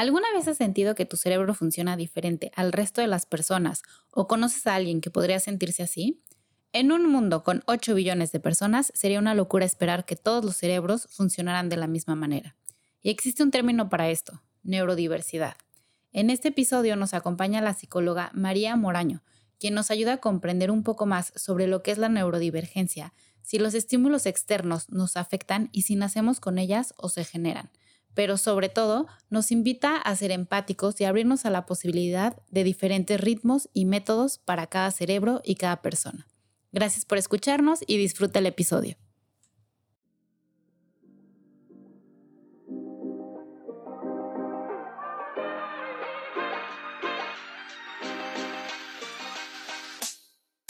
[0.00, 4.28] ¿Alguna vez has sentido que tu cerebro funciona diferente al resto de las personas o
[4.28, 6.22] conoces a alguien que podría sentirse así?
[6.72, 10.56] En un mundo con 8 billones de personas sería una locura esperar que todos los
[10.56, 12.56] cerebros funcionaran de la misma manera.
[13.02, 15.58] Y existe un término para esto, neurodiversidad.
[16.12, 19.22] En este episodio nos acompaña la psicóloga María Moraño,
[19.58, 23.12] quien nos ayuda a comprender un poco más sobre lo que es la neurodivergencia,
[23.42, 27.70] si los estímulos externos nos afectan y si nacemos con ellas o se generan
[28.14, 33.20] pero sobre todo nos invita a ser empáticos y abrirnos a la posibilidad de diferentes
[33.20, 36.26] ritmos y métodos para cada cerebro y cada persona.
[36.72, 38.96] Gracias por escucharnos y disfruta el episodio.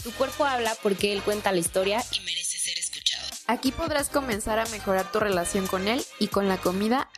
[0.03, 3.29] Tu cuerpo habla porque él cuenta la historia y merece ser escuchado.
[3.47, 7.11] Aquí podrás comenzar a mejorar tu relación con él y con la comida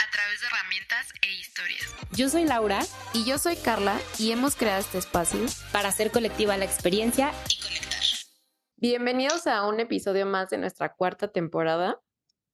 [2.16, 2.80] yo soy Laura.
[3.14, 5.40] Y yo soy Carla y hemos creado este espacio
[5.72, 8.00] para hacer colectiva la experiencia y conectar.
[8.76, 12.00] Bienvenidos a un episodio más de nuestra cuarta temporada.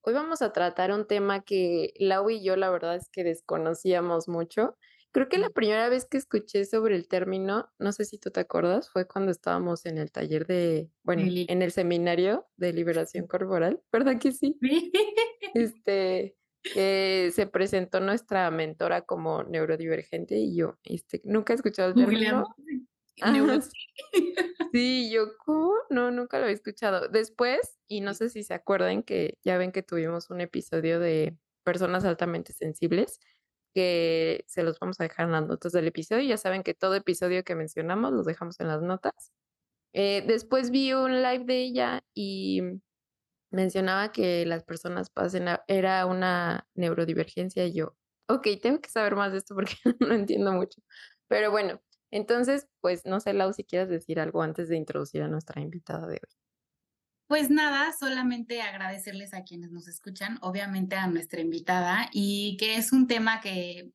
[0.03, 4.29] Hoy vamos a tratar un tema que Lau y yo la verdad es que desconocíamos
[4.29, 4.77] mucho.
[5.11, 8.41] Creo que la primera vez que escuché sobre el término, no sé si tú te
[8.41, 13.81] acuerdas, fue cuando estábamos en el taller de, bueno, en el seminario de liberación corporal,
[13.91, 14.59] ¿verdad que sí?
[14.61, 14.93] Sí.
[15.55, 16.38] Este,
[16.75, 22.45] que se presentó nuestra mentora como neurodivergente y yo, este, nunca he escuchado el término.
[24.73, 25.73] Sí, yo, ¿cómo?
[25.91, 27.09] No, nunca lo he escuchado.
[27.09, 31.37] Después, y no sé si se acuerdan que ya ven que tuvimos un episodio de
[31.65, 33.19] personas altamente sensibles,
[33.75, 36.29] que se los vamos a dejar en las notas del episodio.
[36.29, 39.33] Ya saben que todo episodio que mencionamos los dejamos en las notas.
[39.95, 42.63] Eh, después vi un live de ella y
[43.51, 47.97] mencionaba que las personas pasen era una neurodivergencia y yo,
[48.29, 50.83] ok, tengo que saber más de esto porque no entiendo mucho.
[51.29, 55.29] Pero bueno, entonces, pues no sé, Lau, si quieres decir algo antes de introducir a
[55.29, 56.35] nuestra invitada de hoy.
[57.27, 62.91] Pues nada, solamente agradecerles a quienes nos escuchan, obviamente a nuestra invitada, y que es
[62.93, 63.93] un tema que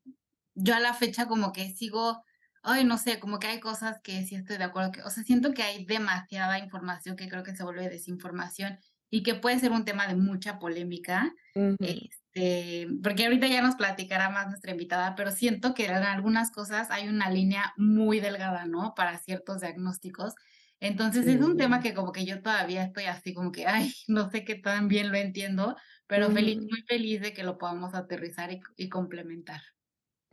[0.54, 2.24] yo a la fecha como que sigo,
[2.62, 5.24] ay, no sé, como que hay cosas que sí estoy de acuerdo, que, o sea,
[5.24, 8.78] siento que hay demasiada información que creo que se vuelve desinformación
[9.14, 11.36] y que puede ser un tema de mucha polémica,
[11.78, 16.90] este, porque ahorita ya nos platicará más nuestra invitada, pero siento que en algunas cosas
[16.90, 18.96] hay una línea muy delgada, ¿no?
[18.96, 20.34] Para ciertos diagnósticos.
[20.80, 24.32] Entonces es un tema que como que yo todavía estoy así como que, ay, no
[24.32, 28.52] sé qué tan bien lo entiendo, pero feliz, muy feliz de que lo podamos aterrizar
[28.52, 29.62] y, y complementar.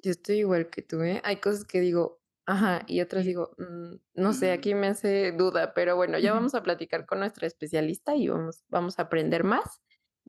[0.03, 1.21] Yo estoy igual que tú, ¿eh?
[1.23, 2.20] Hay cosas que digo,
[2.51, 6.57] Ajá, y otras digo, mm, no sé, aquí me hace duda, pero bueno, ya vamos
[6.57, 9.81] a platicar con nuestra especialista y vamos, vamos a aprender más.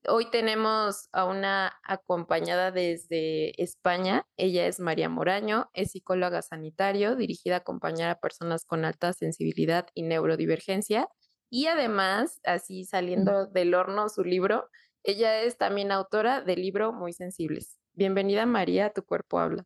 [0.08, 4.28] Hoy tenemos a una acompañada desde España.
[4.38, 9.88] Ella es María Moraño, es psicóloga sanitario, dirigida a acompañar a personas con alta sensibilidad
[9.96, 11.08] y neurodivergencia.
[11.50, 14.70] Y además, así saliendo del horno su libro,
[15.04, 17.80] ella es también autora del libro Muy Sensibles.
[17.94, 19.66] Bienvenida María, tu cuerpo habla.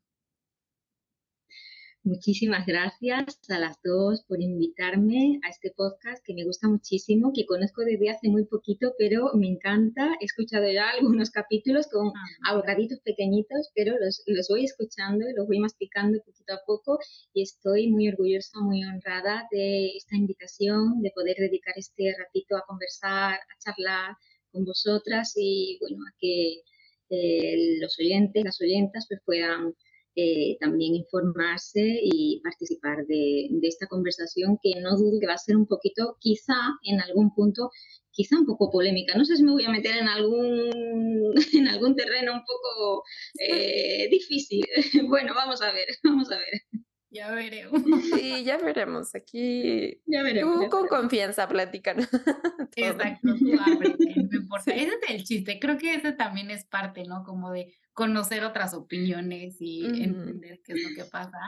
[2.05, 7.47] Muchísimas gracias a las dos por invitarme a este podcast que me gusta muchísimo, que
[7.47, 10.13] conozco desde hace muy poquito, pero me encanta.
[10.21, 15.33] He escuchado ya algunos capítulos con ah, abogaditos pequeñitos, pero los, los voy escuchando y
[15.33, 16.99] los voy masticando poquito a poco
[17.33, 22.65] y estoy muy orgullosa, muy honrada de esta invitación, de poder dedicar este ratito a
[22.67, 24.15] conversar, a charlar
[24.51, 26.61] con vosotras y bueno, a que
[27.09, 29.73] eh, los oyentes, las oyentas pues puedan
[30.15, 35.57] eh, también informarse y participar de, esta conversación que no dudo que va a ser
[35.57, 37.69] un poquito, quizá en algún punto,
[38.11, 39.17] quizá un poco polémica.
[39.17, 43.03] No sé si me voy a meter en algún, en algún terreno un poco
[43.39, 44.65] eh, difícil.
[45.09, 46.84] bueno, vamos a ver, vamos a ver.
[47.15, 47.81] Ya veremos.
[48.13, 49.15] Sí, ya veremos.
[49.15, 51.99] Aquí ya veremos, tú con confianza platican.
[52.75, 54.73] Exacto, tú abre, no importa.
[54.73, 55.57] Ese es el chiste.
[55.61, 57.23] Creo que ese también es parte, ¿no?
[57.23, 61.39] Como de conocer otras opiniones y entender qué es lo que pasa.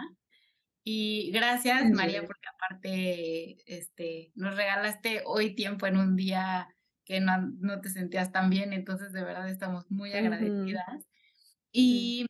[0.86, 6.74] Y gracias, María, porque aparte este, nos regalaste hoy tiempo en un día
[7.04, 11.06] que no, no te sentías tan bien, entonces de verdad estamos muy agradecidas.
[11.74, 12.27] Y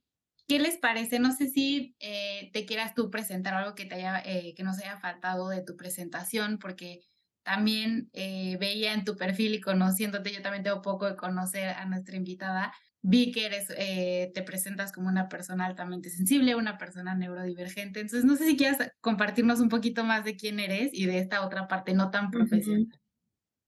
[0.47, 1.19] ¿qué les parece?
[1.19, 4.79] No sé si eh, te quieras tú presentar algo que, te haya, eh, que nos
[4.79, 7.01] haya faltado de tu presentación, porque
[7.43, 11.85] también eh, veía en tu perfil y conociéndote, yo también tengo poco de conocer a
[11.85, 17.15] nuestra invitada, vi que eres, eh, te presentas como una persona altamente sensible, una persona
[17.15, 18.01] neurodivergente.
[18.01, 21.45] Entonces, no sé si quieres compartirnos un poquito más de quién eres y de esta
[21.45, 22.87] otra parte no tan profesional.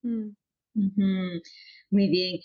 [0.02, 0.30] Mm.
[1.90, 2.40] Muy bien.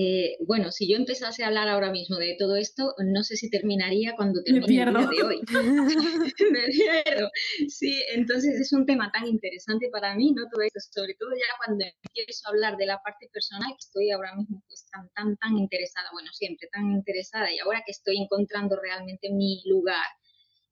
[0.00, 3.50] Eh, bueno, si yo empezase a hablar ahora mismo de todo esto, no sé si
[3.50, 5.40] terminaría cuando termine el día de hoy.
[6.52, 7.28] Me pierdo.
[7.66, 10.44] Sí, entonces es un tema tan interesante para mí, ¿no?
[10.52, 14.12] Todo esto, sobre todo ya cuando empiezo a hablar de la parte personal, que estoy
[14.12, 18.18] ahora mismo pues tan, tan, tan interesada, bueno, siempre tan interesada, y ahora que estoy
[18.22, 20.06] encontrando realmente mi lugar,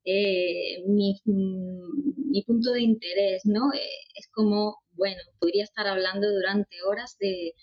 [0.05, 3.73] eh, mi, mm, mi, punto de interés, ¿no?
[3.75, 3.81] Eh,
[4.15, 7.55] es como, bueno, podría estar hablando durante horas de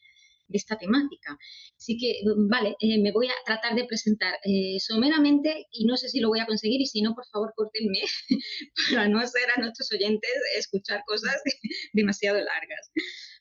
[0.53, 1.37] de esta temática.
[1.77, 5.97] Así que, mm, vale, eh, me voy a tratar de presentar eh, someramente y no
[5.97, 7.99] sé si lo voy a conseguir y si no, por favor, córtenme
[8.93, 11.35] para no hacer a nuestros oyentes escuchar cosas
[11.93, 12.91] demasiado largas.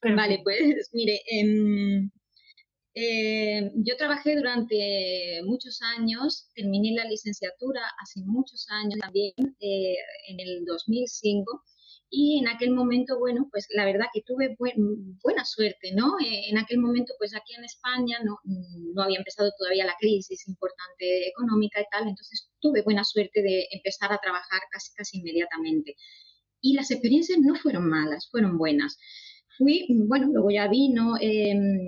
[0.02, 2.10] Vale, pues mire, em,
[2.94, 10.64] eh, yo trabajé durante muchos años, terminé la licenciatura hace muchos años también, en el
[10.64, 11.62] 2005
[12.14, 16.20] y en aquel momento, bueno, pues la verdad que tuve buena suerte, ¿no?
[16.20, 20.46] Eh, en aquel momento, pues aquí en España no, no había empezado todavía la crisis
[20.46, 25.96] importante económica y tal, entonces tuve buena suerte de empezar a trabajar casi, casi inmediatamente.
[26.60, 28.98] Y las experiencias no fueron malas, fueron buenas.
[29.56, 31.78] Fui, bueno, luego ya vino em,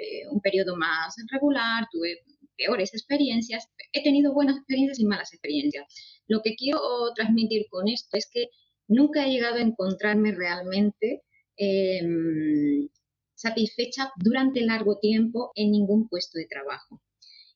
[0.00, 2.18] eh, un periodo más regular, tuve
[2.56, 5.86] peores experiencias, he tenido buenas experiencias y malas experiencias.
[6.26, 6.80] Lo que quiero
[7.14, 8.48] transmitir con esto es que
[8.90, 11.22] nunca he llegado a encontrarme realmente
[11.56, 12.88] em,
[13.34, 17.00] satisfecha durante largo tiempo en ningún puesto de trabajo.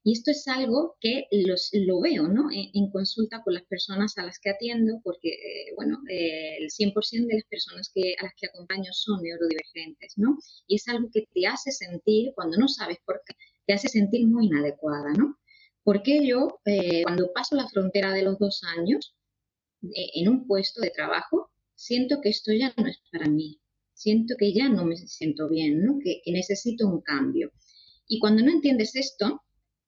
[0.07, 1.25] Y esto es algo que
[1.73, 2.49] lo veo ¿no?
[2.53, 7.27] en, consulta con las personas a las que atiendo, porque eh, bueno, eh, el 100%
[7.27, 10.37] de las personas que, a las que acompaño son neurodivergentes, ¿no?
[10.67, 13.35] Y es algo que te hace sentir, cuando no sabes por qué,
[13.67, 15.39] te hace sentir muy inadecuada, ¿no?
[15.83, 19.15] Porque yo, eh, cuando paso la frontera de los dos años,
[19.93, 23.61] en un puesto de trabajo, siento que esto ya no es para mí,
[23.93, 25.99] siento que ya no me siento bien, ¿no?
[26.03, 27.53] que, necesito un cambio.
[28.07, 29.43] Y cuando no entiendes esto,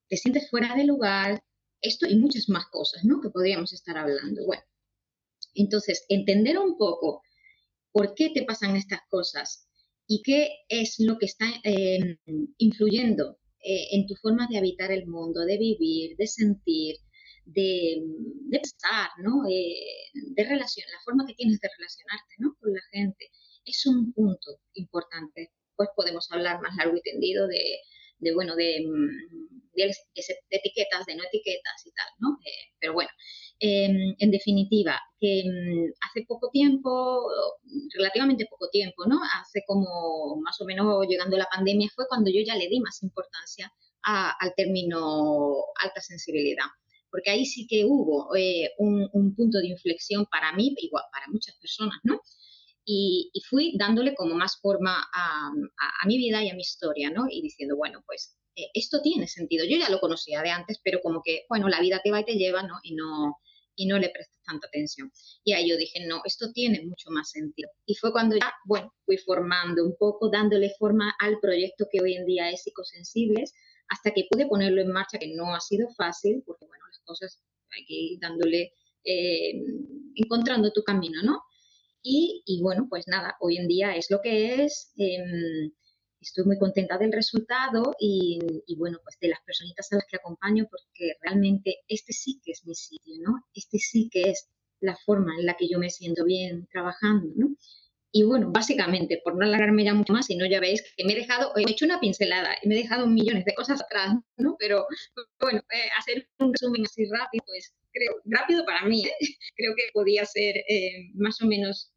[0.08, 1.42] te sientes fuera de lugar,
[1.80, 3.20] esto y muchas más cosas ¿no?
[3.20, 4.44] que podríamos estar hablando.
[4.46, 4.62] Bueno,
[5.54, 7.22] entonces, entender un poco
[7.92, 9.68] por qué te pasan estas cosas
[10.06, 12.16] y qué es lo que está em,
[12.58, 16.96] influyendo eh, en tu forma de habitar el mundo, de vivir, de sentir,
[17.46, 18.02] de,
[18.50, 19.46] de pensar, ¿no?
[19.48, 22.54] Eh, de relación, la forma que tienes de relacionarte ¿no?
[22.60, 23.30] con la gente,
[23.64, 25.52] es un punto importante.
[25.76, 27.78] Pues podemos hablar más largo y tendido de,
[28.18, 29.36] de bueno, de, mm,
[30.50, 32.38] etiquetas, de no etiquetas y tal, ¿no?
[32.44, 33.10] Eh, pero bueno,
[33.60, 37.28] em, en definitiva, que mm, hace poco tiempo,
[37.94, 39.20] relativamente poco tiempo, ¿no?
[39.40, 43.02] Hace como más o menos llegando la pandemia fue cuando yo ya le di más
[43.02, 43.70] importancia
[44.02, 46.66] al término alta sensibilidad
[47.10, 51.56] porque ahí sí que hubo eh, un, punto de inflexión para mí, igual para muchas
[51.56, 52.20] personas, ¿no?
[52.84, 55.50] Y, fui dándole como más forma a,
[56.06, 57.26] mi vida y a mi historia, ¿no?
[57.30, 59.64] Y diciendo, bueno, pues eh, esto tiene sentido.
[59.64, 62.24] Yo ya lo conocía de antes, pero como que, bueno, la vida te va y
[62.24, 62.78] te lleva, ¿no?
[62.82, 63.38] Y no,
[63.76, 65.12] y no le prestas tanta atención.
[65.44, 67.70] Y ahí yo dije, no, esto tiene mucho más sentido.
[67.84, 72.14] Y fue cuando ya, bueno, fui formando un poco, dándole forma al proyecto que hoy
[72.14, 73.52] en día es Psicosensibles,
[73.88, 77.42] hasta que pude ponerlo en marcha, que no ha sido fácil, porque bueno, las cosas
[77.76, 78.72] hay que ir dándole,
[79.04, 79.62] eh,
[80.14, 81.42] encontrando tu camino, ¿no?
[82.02, 84.92] Y, y, bueno, pues nada, hoy en día es lo que es.
[84.96, 85.72] Em,
[86.20, 90.16] estoy muy contenta del resultado y, y, bueno, pues de las personitas a las que
[90.16, 93.44] acompaño, porque realmente este sí que es mi sitio, ¿no?
[93.54, 94.48] Este sí que es
[94.80, 97.56] la forma en la que yo me siento bien trabajando, ¿no?
[98.16, 101.12] Y bueno, básicamente, por no alargarme ya mucho más, si no ya veis que me
[101.12, 104.56] he dejado, he hecho una pincelada y me he dejado millones de cosas atrás, ¿no?
[104.58, 104.86] Pero
[105.38, 109.12] bueno, eh, hacer un resumen así rápido, pues creo, rápido para mí, ¿eh?
[109.56, 111.92] creo que podía ser eh, más o menos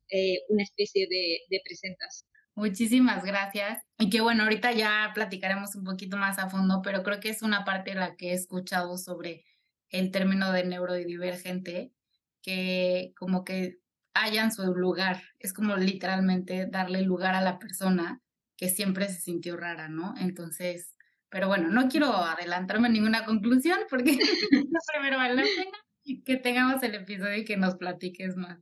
[0.49, 2.29] una especie de, de presentación.
[2.53, 3.81] Muchísimas gracias.
[3.97, 7.43] Y que bueno, ahorita ya platicaremos un poquito más a fondo, pero creo que es
[7.43, 9.45] una parte de la que he escuchado sobre
[9.87, 11.93] el término de neurodivergente,
[12.41, 13.77] que como que
[14.21, 15.21] hayan su lugar.
[15.39, 18.21] Es como literalmente darle lugar a la persona
[18.57, 20.13] que siempre se sintió rara, ¿no?
[20.17, 20.95] Entonces,
[21.29, 24.17] pero bueno, no quiero adelantarme a ninguna conclusión porque
[24.93, 25.77] primero vale la pena
[26.25, 28.59] que tengamos el episodio y que nos platiques más.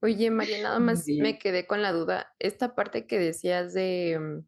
[0.00, 2.34] Oye, María, nada más me quedé con la duda.
[2.38, 4.46] Esta parte que decías de, mm,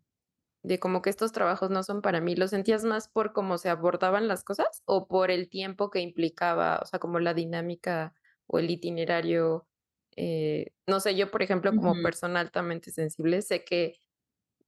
[0.62, 3.68] de como que estos trabajos no son para mí, ¿lo sentías más por cómo se
[3.68, 8.14] abordaban las cosas o por el tiempo que implicaba, o sea, como la dinámica
[8.48, 9.68] o el itinerario.
[10.16, 13.94] Eh, no sé, yo por ejemplo como persona altamente sensible, sé que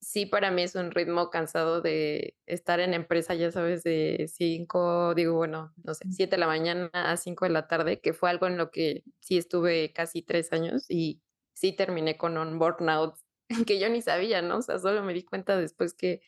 [0.01, 5.15] sí para mí es un ritmo cansado de estar en empresa, ya sabes, de 5,
[5.15, 8.31] digo, bueno, no sé, 7 de la mañana a 5 de la tarde, que fue
[8.31, 11.23] algo en lo que sí estuve casi tres años y
[11.55, 13.17] sí terminé con un burnout
[13.67, 14.59] que yo ni sabía, ¿no?
[14.59, 16.23] O sea, solo me di cuenta después que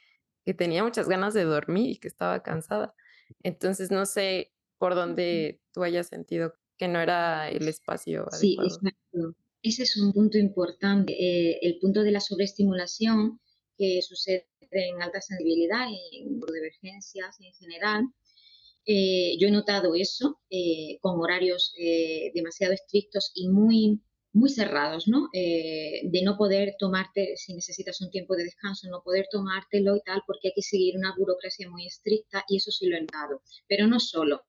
[0.44, 2.94] que tenía muchas ganas de dormir y que estaba cansada.
[3.42, 9.36] Entonces, no sé por dónde tú hayas sentido que no era el espacio sí, exacto.
[9.62, 13.38] Ese es un punto importante, eh, el punto de la sobreestimulación
[13.78, 18.08] que sucede en alta sensibilidad, en divergencias en general.
[18.84, 21.72] Eh, yo he notado eso eh, con horarios
[22.34, 24.00] demasiado estrictos y muy,
[24.32, 25.28] muy cerrados, ¿no?
[25.32, 30.20] de no poder tomarte, si necesitas un tiempo de descanso, no poder tomártelo y tal,
[30.26, 33.40] porque hay que seguir una burocracia muy estricta y eso sí lo he notado.
[33.68, 34.42] Pero no solo.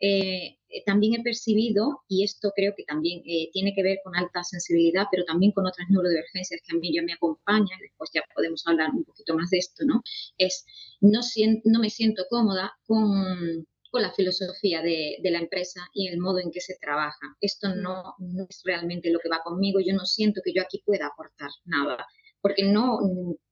[0.00, 4.14] Eh, eh, también he percibido, y esto creo que también eh, tiene que ver con
[4.16, 8.22] alta sensibilidad, pero también con otras neurodivergencias que a mí ya me acompañan, después ya
[8.34, 10.02] podemos hablar un poquito más de esto, ¿no?
[10.36, 10.66] Es,
[11.00, 11.20] no,
[11.64, 16.40] no me siento cómoda con, con la filosofía de, de, la empresa y el modo
[16.40, 17.36] en que se trabaja.
[17.40, 20.82] Esto no, no, es realmente lo que va conmigo, yo no siento que yo aquí
[20.84, 22.06] pueda aportar nada,
[22.42, 22.98] porque no,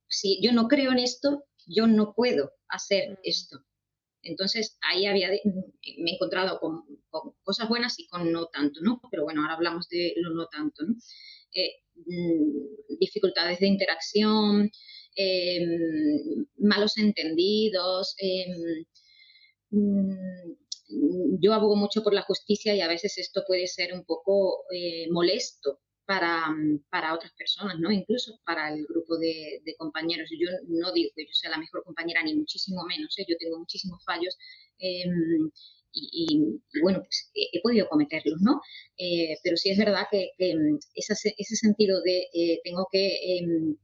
[0.08, 3.16] si yo no creo en esto, yo no puedo hacer mm.
[3.22, 3.58] esto.
[4.24, 6.82] Entonces ahí había, me he encontrado con,
[7.42, 9.00] cosas buenas y con no tanto, ¿no?
[9.10, 10.94] Pero bueno, ahora hablamos de lo no tanto, ¿no?
[11.54, 11.72] Eh,
[12.06, 14.70] mm, dificultades de interacción,
[15.16, 18.14] em, malos entendidos.
[18.18, 18.84] Em,
[19.70, 24.64] mm, yo abogo mucho por la justicia y a veces esto puede ser un poco
[24.72, 27.90] eh, molesto para, mm, para, otras personas, ¿no?
[27.90, 30.28] Incluso para el grupo de, compañeros.
[30.38, 33.24] Yo no digo que yo sea la mejor compañera, ni muchísimo menos, ¿eh?
[33.28, 34.36] yo tengo muchísimos fallos.
[34.78, 35.50] Em,
[35.92, 38.60] y, bueno, pues he, podido cometerlos, ¿no?
[38.98, 43.76] Eh, pero sí es verdad que, em, ese, sentido de eh, tengo que em,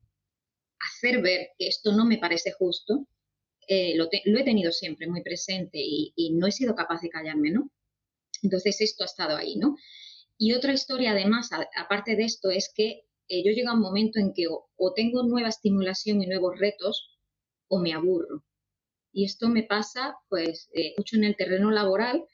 [0.81, 3.07] hacer ver que esto no me parece justo,
[3.95, 7.51] lo, lo, he tenido siempre muy presente y, y, no he sido capaz de callarme,
[7.53, 7.71] ¿no?
[8.43, 9.77] Entonces esto ha estado ahí, ¿no?
[10.43, 14.19] Y otra historia, además, aparte de esto, es que eh, yo llego a un momento
[14.19, 17.11] en que o, tengo nueva estimulación y nuevos retos
[17.69, 18.43] o me aburro.
[19.13, 22.25] Y esto me pasa, pues, eh, mucho en el terreno laboral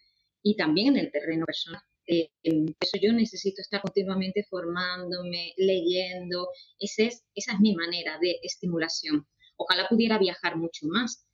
[0.41, 1.83] y también en el terreno personal.
[2.07, 6.51] Eh, eso yo necesito estar continuamente formándome, leyendo.
[6.79, 9.27] Esa es mi manera de estimulación.
[9.57, 11.26] Ojalá pudiera viajar mucho más,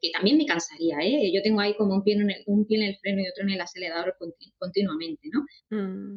[0.00, 1.30] que también me cansaría, ¿eh?
[1.32, 3.44] Yo tengo ahí como un pie, en el, un pie en el freno y otro
[3.44, 4.16] en el acelerador
[4.58, 5.46] continuamente, ¿no?
[5.70, 6.16] Mm.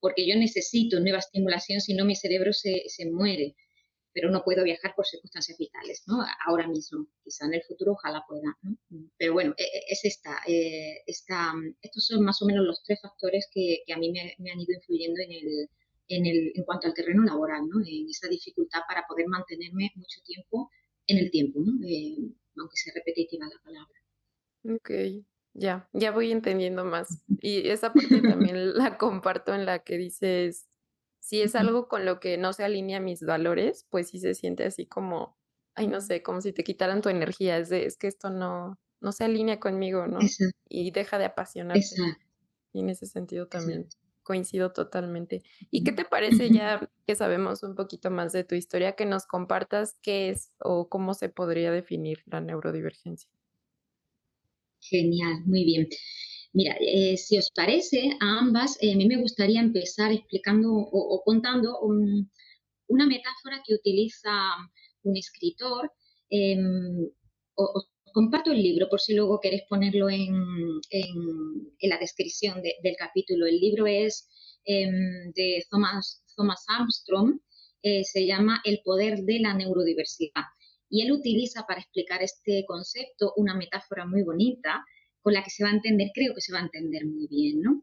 [0.00, 3.56] Porque yo necesito nueva estimulación, si no mi cerebro se, se, muere,
[4.12, 6.24] pero no puedo viajar por circunstancias vitales, ¿no?
[6.46, 8.76] Ahora mismo, quizá en el futuro ojalá pueda, ¿no?
[9.18, 13.00] Pero bueno, e, e, es esta, eh, esta, estos son más o menos los tres
[13.02, 15.68] factores que, que a mí me, me, han ido influyendo en el,
[16.08, 17.80] en, el, en cuanto al terreno laboral, ¿no?
[17.80, 20.70] En esa dificultad para poder mantenerme mucho tiempo
[21.06, 21.72] en el tiempo, ¿no?
[21.86, 23.94] Eh, aunque sea repetitiva la palabra.
[24.64, 27.22] Ok, ya, ya voy entendiendo más.
[27.40, 28.20] Y esa parte
[28.52, 30.68] también la comparto en la que dices,
[31.20, 34.64] si es algo con lo que no se alinea mis valores, pues sí se siente
[34.64, 35.36] así como,
[35.74, 38.78] ay, no sé, como si te quitaran tu energía, es, de, es que esto no,
[39.00, 40.18] no se alinea conmigo, ¿no?
[40.68, 41.86] Y deja de apasionarte.
[42.72, 43.88] Y en ese sentido también
[44.24, 45.44] coincido totalmente.
[45.70, 46.48] ¿Y qué te parece
[46.80, 50.88] ya que sabemos un poquito más de tu historia, que nos compartas qué es o
[50.88, 53.30] cómo se podría definir la neurodivergencia?
[54.80, 55.88] Genial, muy bien.
[56.52, 61.22] Mira, eh, si os parece a ambas, eh, a mí me gustaría empezar explicando o,
[61.24, 64.30] contando una metáfora que utiliza
[65.02, 65.90] un escritor.
[66.30, 67.08] Em,
[67.56, 70.32] os comparto el libro por si luego queréis ponerlo en,
[71.82, 73.46] la descripción del capítulo.
[73.46, 74.28] El libro es
[74.64, 77.40] em, de Thomas, Thomas Armstrong,
[77.82, 80.44] eh, se llama El poder de la neurodiversidad.
[80.88, 84.84] Y él utiliza para explicar este concepto una metáfora muy bonita
[85.20, 87.60] con la que se va a entender, creo que se va a entender muy bien,
[87.60, 87.82] ¿no?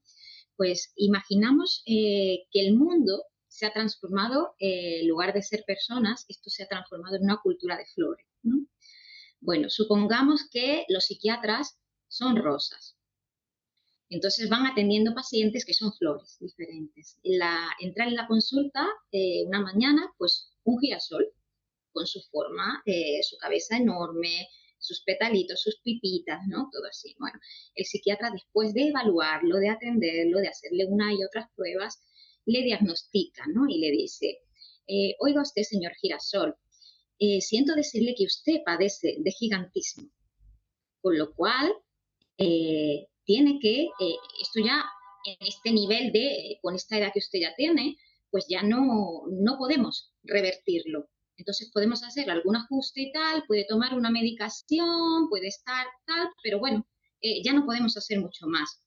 [0.56, 6.26] Pues imaginamos eh, que el mundo se ha transformado, eh, en lugar de ser personas,
[6.30, 8.66] esto se ha transformado en una cultura de flores, ¿no?
[9.40, 12.96] Bueno, supongamos que los psiquiatras son rosas.
[14.12, 17.18] Entonces van atendiendo pacientes que son flores diferentes.
[17.24, 21.26] La, entrar en la consulta eh, una mañana, pues un girasol,
[21.94, 24.50] con su forma, eh, su cabeza enorme,
[24.80, 26.68] sus petalitos, sus pipitas, ¿no?
[26.74, 27.16] Todo así.
[27.20, 27.40] Bueno,
[27.74, 32.04] el psiquiatra después de evaluarlo, de atenderlo, de hacerle una y otras pruebas,
[32.46, 33.66] le diagnostica, ¿no?
[33.70, 34.40] Y le dice,
[34.88, 36.56] eh, oiga usted, señor girasol,
[37.40, 40.10] siento decirle que usted padece de gigantismo,
[41.02, 41.72] con lo cual
[43.26, 43.88] tiene que,
[44.42, 44.84] esto ya
[45.26, 47.98] en este nivel de, con esta edad que usted ya tiene,
[48.30, 51.10] pues ya no, no podemos revertirlo.
[51.38, 56.60] Entonces podemos hacer algún ajuste y tal, puede tomar una medicación, puede estar tal, pero
[56.60, 56.88] bueno,
[57.22, 58.82] eh, ya no podemos hacer mucho más.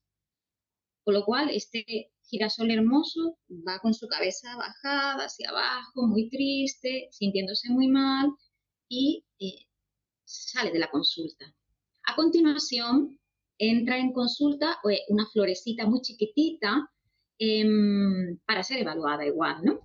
[1.02, 7.08] Con lo cual, este girasol hermoso va con su cabeza bajada hacia abajo, muy triste,
[7.10, 8.30] sintiéndose muy mal
[8.88, 9.66] y eh,
[10.24, 11.44] sale de la consulta.
[12.06, 13.18] A continuación,
[13.58, 16.90] entra en consulta eh, una florecita muy chiquitita
[17.38, 19.80] em, para ser evaluada igual, ¿no?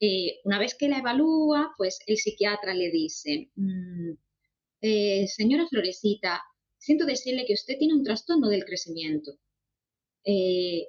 [0.00, 4.12] Eh, una vez que la evalúa, pues el psiquiatra le dice, mm,
[4.82, 6.42] eh, señora Florecita,
[6.78, 9.32] siento decirle que usted tiene un trastorno del crecimiento.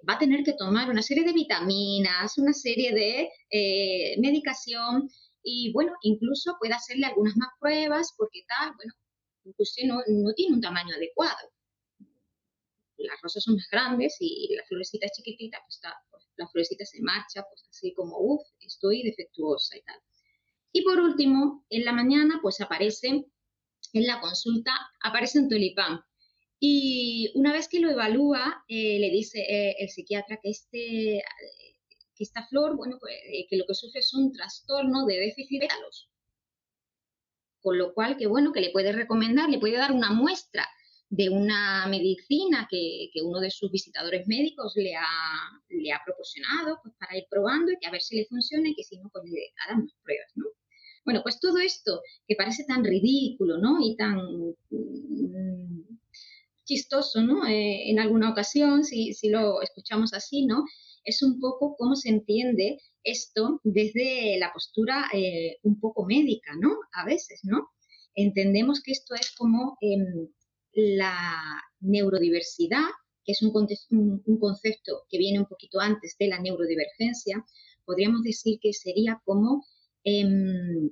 [0.07, 3.29] va a tener que tomar una serie de vitaminas, una serie de
[4.19, 5.09] medicación
[5.43, 8.93] y bueno, incluso puede hacerle algunas más pruebas porque tal, bueno,
[9.57, 11.54] usted no tiene un tamaño adecuado.
[13.05, 17.01] Las rosas son más grandes y la florecita chiquitita, pues, está, pues, la florecita se
[17.01, 19.99] marcha, pues así como, uff, estoy defectuosa y tal.
[20.71, 23.07] Y por último, en la mañana, pues aparece,
[23.93, 24.71] en la consulta,
[25.01, 26.01] aparece un tulipán.
[26.59, 31.23] Y una vez que lo evalúa, eh, le dice eh, el psiquiatra que este
[32.15, 35.61] que esta flor, bueno, pues, eh, que lo que sufre es un trastorno de déficit
[35.61, 36.09] de talos.
[37.61, 40.67] Con lo cual, que bueno, que le puede recomendar, le puede dar una muestra
[41.09, 45.05] de una medicina que, uno de sus visitadores médicos le ha,
[45.69, 48.75] le ha proporcionado pues, para ir probando y que a ver si le funciona y
[48.75, 50.45] que si no, pues le harán más pruebas, ¿no?
[51.05, 53.77] Bueno, pues todo esto que parece tan ridículo, ¿no?
[53.79, 54.17] Y tan
[54.71, 55.97] mm,
[56.63, 57.45] chistoso, ¿no?
[57.47, 60.65] Eh, en alguna ocasión, si, si lo escuchamos así, ¿no?
[61.05, 66.75] es un poco cómo se entiende esto desde la postura eh, un poco médica, ¿no?
[66.93, 67.69] A veces, ¿no?
[68.15, 70.27] Entendemos que esto es como em,
[70.75, 72.85] la neurodiversidad,
[73.23, 73.51] que es un,
[74.39, 77.43] concepto que viene un poquito antes de la neurodivergencia,
[77.85, 79.65] podríamos decir que sería como,
[80.03, 80.91] em,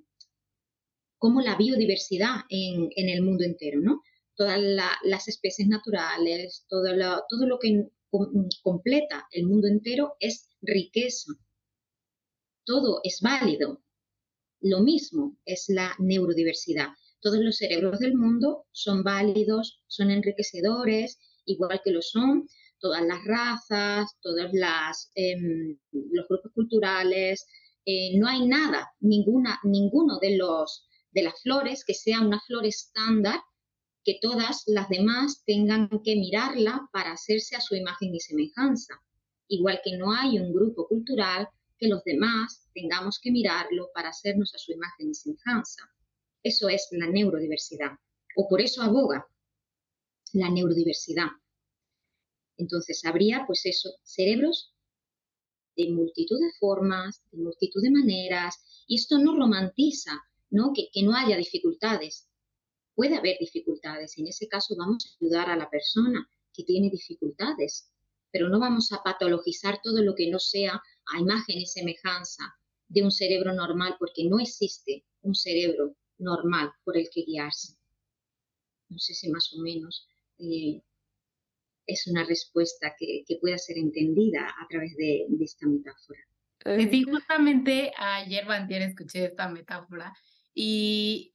[1.18, 4.02] como la biodiversidad en, el mundo entero, ¿no?
[4.36, 4.60] Todas
[5.04, 6.86] las especies naturales, todo
[7.30, 7.88] todo lo que
[8.62, 11.34] completa el mundo entero es riqueza.
[12.66, 13.84] Todo es válido.
[14.62, 16.90] Lo mismo es la neurodiversidad.
[17.24, 22.48] Todos los cerebros del mundo son válidos, son enriquecedores, igual que lo son
[22.84, 24.52] todas las razas, todos
[25.16, 25.80] em,
[26.12, 27.48] los grupos culturales.
[27.86, 32.66] Eh, no hay nada, ninguna, ninguno de, los, de las flores que sea una flor
[32.66, 33.40] estándar
[34.04, 38.96] que todas las demás tengan que mirarla para hacerse a su imagen y semejanza,
[39.48, 44.54] igual que no hay un grupo cultural que los demás tengamos que mirarlo para hacernos
[44.54, 45.93] a su imagen y semejanza.
[46.44, 47.92] Eso es la neurodiversidad,
[48.36, 49.26] o por eso aboga
[50.34, 51.30] la neurodiversidad.
[52.58, 54.74] Entonces habría, pues eso, cerebros
[55.76, 60.72] de multitud de formas, de multitud de maneras, y esto no romantiza, ¿no?
[60.74, 62.28] Que, que no haya dificultades,
[62.94, 64.18] puede haber dificultades.
[64.18, 67.90] En ese caso vamos a ayudar a la persona que tiene dificultades,
[68.32, 70.82] pero no vamos a patologizar todo lo que no sea
[71.14, 72.54] a imagen y semejanza
[72.88, 77.76] de un cerebro normal, porque no existe un cerebro normal por el que guiarse.
[78.90, 80.08] No sé si más o menos
[80.40, 80.82] eh,
[81.88, 86.20] es una respuesta que, pueda ser entendida a través de, esta metáfora.
[86.90, 90.14] Sí, justamente ayer Bantier escuché esta metáfora
[90.56, 91.34] y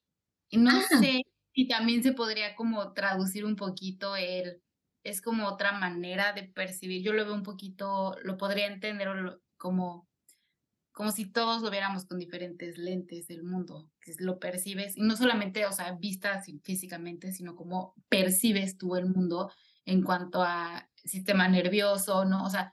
[0.52, 0.98] no ah.
[1.00, 1.22] sé
[1.52, 4.62] y también se podría como traducir un poquito el,
[5.02, 7.02] es como otra manera de percibir.
[7.02, 9.08] Yo lo veo un poquito, lo podría entender
[9.56, 10.07] como,
[10.98, 15.14] como si todos lo viéramos con diferentes lentes del mundo, que lo percibes, y no
[15.14, 19.48] solamente, o sea, vistas físicamente, sino como percibes tú el mundo
[19.84, 22.44] en cuanto a sistema nervioso, ¿no?
[22.44, 22.72] O sea,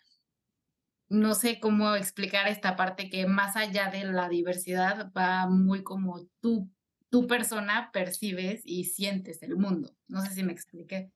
[1.07, 6.25] no sé cómo explicar esta parte que más allá de la diversidad va muy como
[6.39, 6.71] tú
[7.11, 9.95] tu persona percibes y sientes el mundo.
[10.07, 11.11] No sé si me expliqué.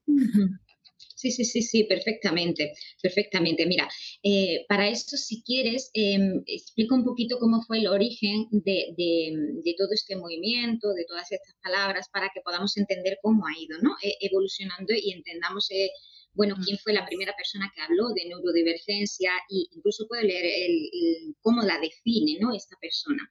[0.97, 3.65] Sí, sí, sí, sí, perfectamente, perfectamente.
[3.65, 3.89] Mira,
[4.23, 9.89] eh, para eso, si quieres, em, explico un poquito cómo fue el origen de, todo
[9.93, 13.95] este movimiento, de todas estas palabras, para que podamos entender cómo ha ido, ¿no?
[14.01, 15.89] E, evolucionando y entendamos, eh,
[16.33, 21.35] bueno, quién fue la primera persona que habló de neurodivergencia e incluso puedo leer el,
[21.41, 22.53] cómo la define, ¿no?
[22.55, 23.29] Esta persona.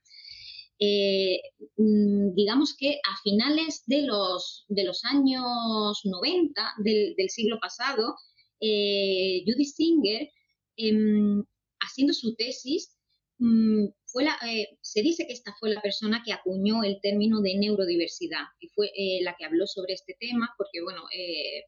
[0.80, 1.40] Eh,
[1.76, 8.16] mm, digamos que a finales de los, de los años 90 del, siglo pasado,
[8.60, 10.28] eh, Judy Singer,
[10.76, 11.44] em,
[11.80, 12.96] haciendo su tesis,
[13.38, 17.56] mm, fue eh, se dice que esta fue la persona que acuñó el término de
[17.56, 18.90] neurodiversidad y fue
[19.22, 21.02] la que habló sobre este tema, porque bueno,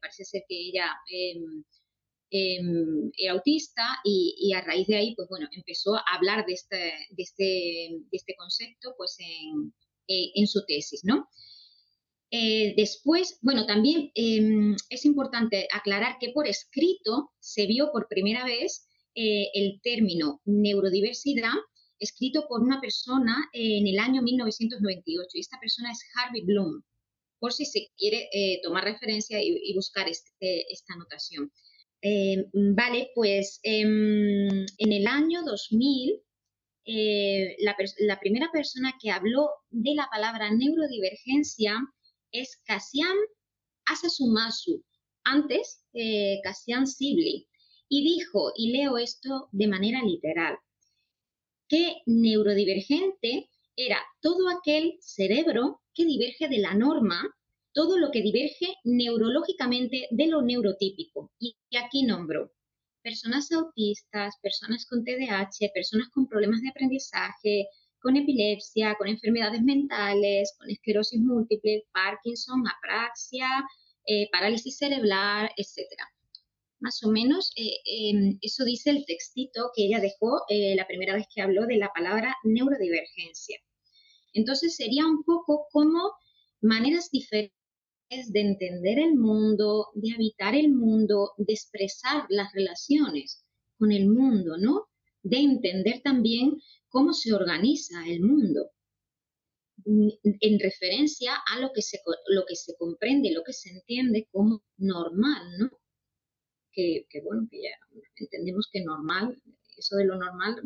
[0.01, 0.87] parece ser que ella
[2.31, 7.23] era autista y, a raíz de ahí, pues bueno, empezó a hablar de este, de
[7.23, 9.73] este, de este concepto pues en,
[10.07, 11.29] eh, en su tesis, ¿no?
[12.31, 18.45] Eh, después, bueno, también em, es importante aclarar que por escrito se vio por primera
[18.45, 21.53] vez eh, el término neurodiversidad
[21.99, 26.83] escrito por una persona en el año 1998 y esta persona es Harvey Bloom.
[27.39, 28.29] por si se quiere
[28.63, 31.51] tomar referencia y, buscar este, esta anotación.
[32.53, 36.21] Vale, pues em, en el año 2000
[36.85, 41.77] la, la, primera persona que habló de la palabra neurodivergencia
[42.31, 43.15] es Kasian
[43.85, 44.83] Asasumasu,
[45.23, 47.47] antes eh, Cassian Sibley,
[47.89, 50.57] y dijo, y leo esto de manera literal,
[51.67, 57.23] que neurodivergente era todo aquel cerebro que diverge de la norma,
[57.73, 61.31] todo lo que diverge neurológicamente de lo neurotípico.
[61.39, 62.51] Y aquí nombro
[63.01, 67.67] personas autistas, personas con TDAH, personas con problemas de aprendizaje,
[67.99, 73.47] con epilepsia, con enfermedades mentales, con esclerosis múltiple, Parkinson, apraxia,
[74.07, 75.87] eh, parálisis cerebral, etc.
[76.79, 81.13] Más o menos eh, em, eso dice el textito que ella dejó eh, la primera
[81.13, 83.59] vez que habló de la palabra neurodivergencia.
[84.33, 86.11] Entonces sería un poco como
[86.61, 87.60] maneras diferentes
[88.11, 93.45] de entender el mundo, de habitar el mundo, de expresar las relaciones
[93.77, 94.89] con el mundo, ¿no?
[95.23, 98.71] De entender también cómo se organiza el mundo
[99.85, 104.63] en referencia a lo que se, lo que se comprende, lo que se entiende como
[104.77, 105.71] normal, ¿no?
[106.73, 107.71] Que, bueno, que ya
[108.15, 109.41] entendemos que normal,
[109.77, 110.61] eso de lo normal,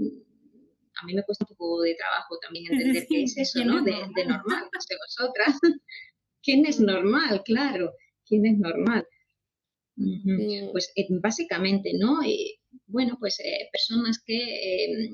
[0.95, 3.83] a mí me cuesta un poco de trabajo también entender qué es eso, ¿no?
[3.83, 5.59] De, normal, no sé vosotras.
[6.45, 7.41] ¿Quién es normal?
[7.43, 7.93] Claro,
[8.27, 9.07] ¿quién es normal?
[10.71, 12.21] Pues eh, básicamente, ¿no?
[12.21, 15.09] Eh, bueno, pues eh, personas que,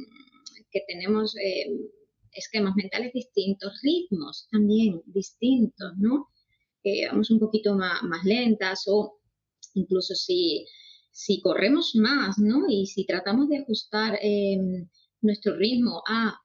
[0.72, 1.34] que tenemos
[2.34, 6.28] esquemas mentales distintos, ritmos también distintos, ¿no?
[7.12, 9.20] vamos un poquito más, más lentas o
[9.76, 10.66] incluso si,
[11.12, 12.66] si, corremos más, ¿no?
[12.68, 14.90] Y si tratamos de ajustar em,
[15.22, 16.42] nuestro ritmo a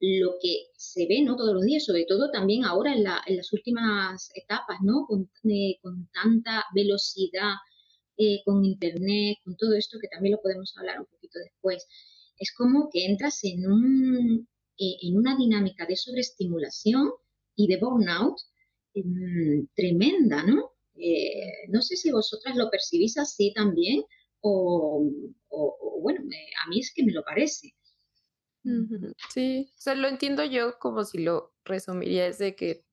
[0.00, 1.36] lo que se ve, ¿no?
[1.36, 5.06] Todos los días, sobre todo también ahora en, las últimas etapas, ¿no?
[5.06, 5.78] Con, eh,
[6.12, 7.54] tanta velocidad,
[8.16, 11.86] eh, con internet, con todo esto que también lo podemos hablar un poquito después.
[12.38, 17.10] Es como que entras en un, eh, en una dinámica de sobreestimulación
[17.54, 18.38] y de burnout
[18.94, 20.72] em, tremenda, ¿no?
[21.68, 24.04] No sé si vosotras lo percibís así también
[24.40, 25.02] o,
[26.02, 27.74] bueno, a mí es que me lo parece.
[29.28, 32.84] Sí, o sea, lo entiendo yo como si lo resumiría, es de que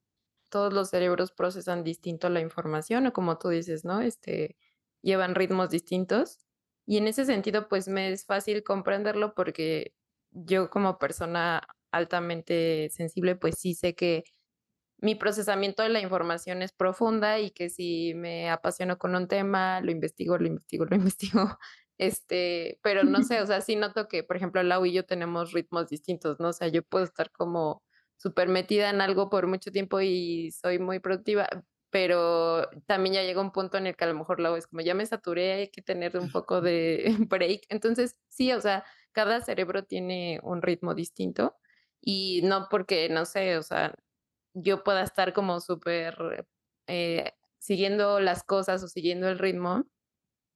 [0.50, 4.02] todos los cerebros procesan distinto la información o como tú dices, ¿no?
[4.02, 4.58] Este,
[5.02, 6.40] llevan ritmos distintos
[6.86, 9.96] y en ese sentido pues me es fácil comprenderlo porque
[10.32, 14.26] yo como persona altamente sensible, pues sí sé que
[15.00, 19.82] mi procesamiento de la información es profunda y que si me apasiono con un tema,
[19.82, 21.58] lo investigo, lo investigo, lo investigo.
[21.98, 25.52] Este, pero no sé, o sea, sí noto que, por ejemplo, Lau y yo tenemos
[25.52, 26.50] ritmos distintos, ¿no?
[26.50, 27.84] O sea, yo puedo estar como
[28.18, 31.48] súper metida en algo por mucho tiempo y soy muy productiva,
[31.90, 34.82] pero también ya llega un punto en el que a lo mejor Lau es como,
[34.82, 37.62] ya me saturé, hay que tener un poco de break.
[37.70, 41.56] Entonces, sí, o sea, cada cerebro tiene un ritmo distinto
[42.02, 43.96] y no porque, no sé, o sea,
[44.54, 46.48] yo pueda estar como súper
[46.88, 49.86] eh, siguiendo las cosas o siguiendo el ritmo,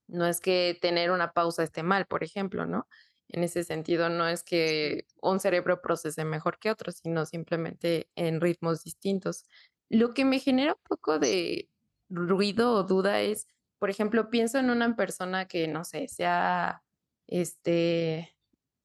[0.07, 2.87] no es que tener una pausa esté mal, por ejemplo, ¿no?
[3.29, 8.41] En ese sentido, no es que un cerebro procese mejor que otro, sino simplemente en
[8.41, 9.43] ritmos distintos.
[9.89, 11.69] Lo que me genera un poco de
[12.09, 13.47] ruido o duda es,
[13.79, 16.83] por ejemplo, pienso en una persona que, no sé, sea,
[17.27, 18.35] este,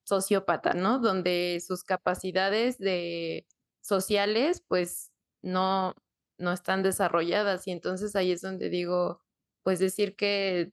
[0.05, 0.99] sociópata, ¿no?
[1.01, 3.47] Donde sus capacidades de
[3.83, 5.95] sociales, pues, no,
[6.39, 7.67] no están desarrolladas.
[7.69, 9.23] Y entonces ahí es donde digo,
[9.63, 10.73] pues decir que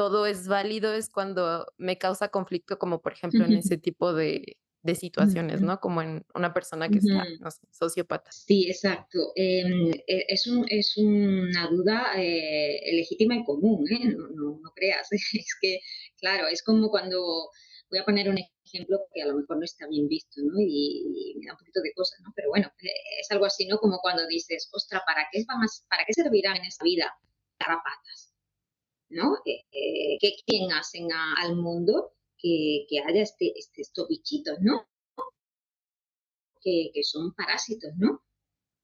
[0.00, 4.56] todo es válido es cuando me causa conflicto, como por ejemplo en ese tipo de,
[4.80, 5.78] de situaciones, ¿no?
[5.78, 8.32] Como en una persona que está, no sé, sociópata.
[8.32, 9.18] Sí, exacto.
[9.36, 14.06] Em, e, es, un, es, una duda eh, legítima y común, ¿eh?
[14.06, 15.06] No, no, no, creas.
[15.34, 15.80] Es que,
[16.16, 17.50] claro, es como cuando,
[17.90, 20.54] voy a poner un ejemplo que a lo mejor no está bien visto, ¿no?
[20.58, 22.32] Y, me da un poquito de cosas, ¿no?
[22.34, 23.76] Pero bueno, eh, es algo así, ¿no?
[23.76, 25.44] Como cuando dices, ostra, ¿para qué,
[25.90, 27.12] ¿para qué servirán en esa vida
[27.58, 28.29] garrapatas?
[29.10, 29.36] ¿No?
[29.44, 34.88] Eh, eh, ¿Qué quién hacen al mundo que, haya este, este, estos bichitos, ¿no?
[36.62, 38.22] Que, son parásitos, ¿no?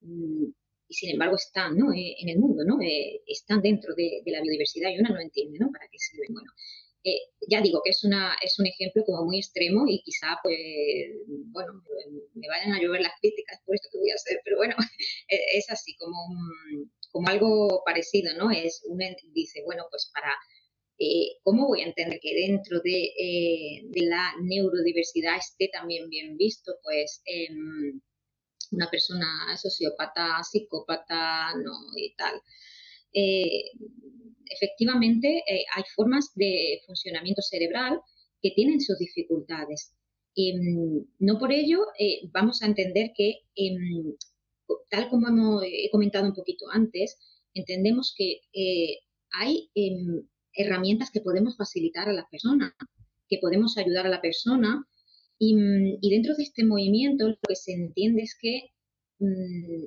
[0.00, 0.46] Mm,
[0.88, 1.92] y sin embargo están ¿no?
[1.92, 2.78] en el mundo, ¿no?
[3.26, 5.70] están dentro de, de, la biodiversidad y uno no entiende ¿no?
[5.72, 6.32] para qué sirven.
[6.32, 6.52] Bueno,
[7.06, 10.58] eh, ya digo que es, una, es un ejemplo como muy extremo y quizá, pues,
[11.52, 11.80] bueno,
[12.34, 14.74] me, vayan a llover las críticas por esto que voy a hacer, pero bueno,
[15.28, 16.16] e, es así, como,
[17.16, 18.50] como algo parecido, ¿no?
[18.50, 20.34] Es una, dice, bueno, pues para,
[20.98, 26.36] eh, ¿cómo voy a entender que dentro de, eh, de, la neurodiversidad esté también bien
[26.36, 26.74] visto?
[26.82, 28.02] Pues em,
[28.70, 32.34] una persona sociópata, psicópata, no y tal.
[33.14, 33.70] Eh,
[34.50, 35.42] efectivamente,
[35.74, 37.98] hay formas de funcionamiento cerebral
[38.42, 39.94] que tienen sus dificultades.
[40.34, 41.78] Em, no por ello
[42.30, 44.16] vamos a entender que, em,
[44.90, 47.18] tal como hemos, he comentado un poquito antes,
[47.54, 48.40] entendemos que
[49.32, 52.74] hay em, herramientas que podemos facilitar a la persona,
[53.28, 54.86] que podemos ayudar a la persona.
[55.38, 58.70] Mm, y, dentro de este movimiento lo que se entiende es que
[59.18, 59.86] mm,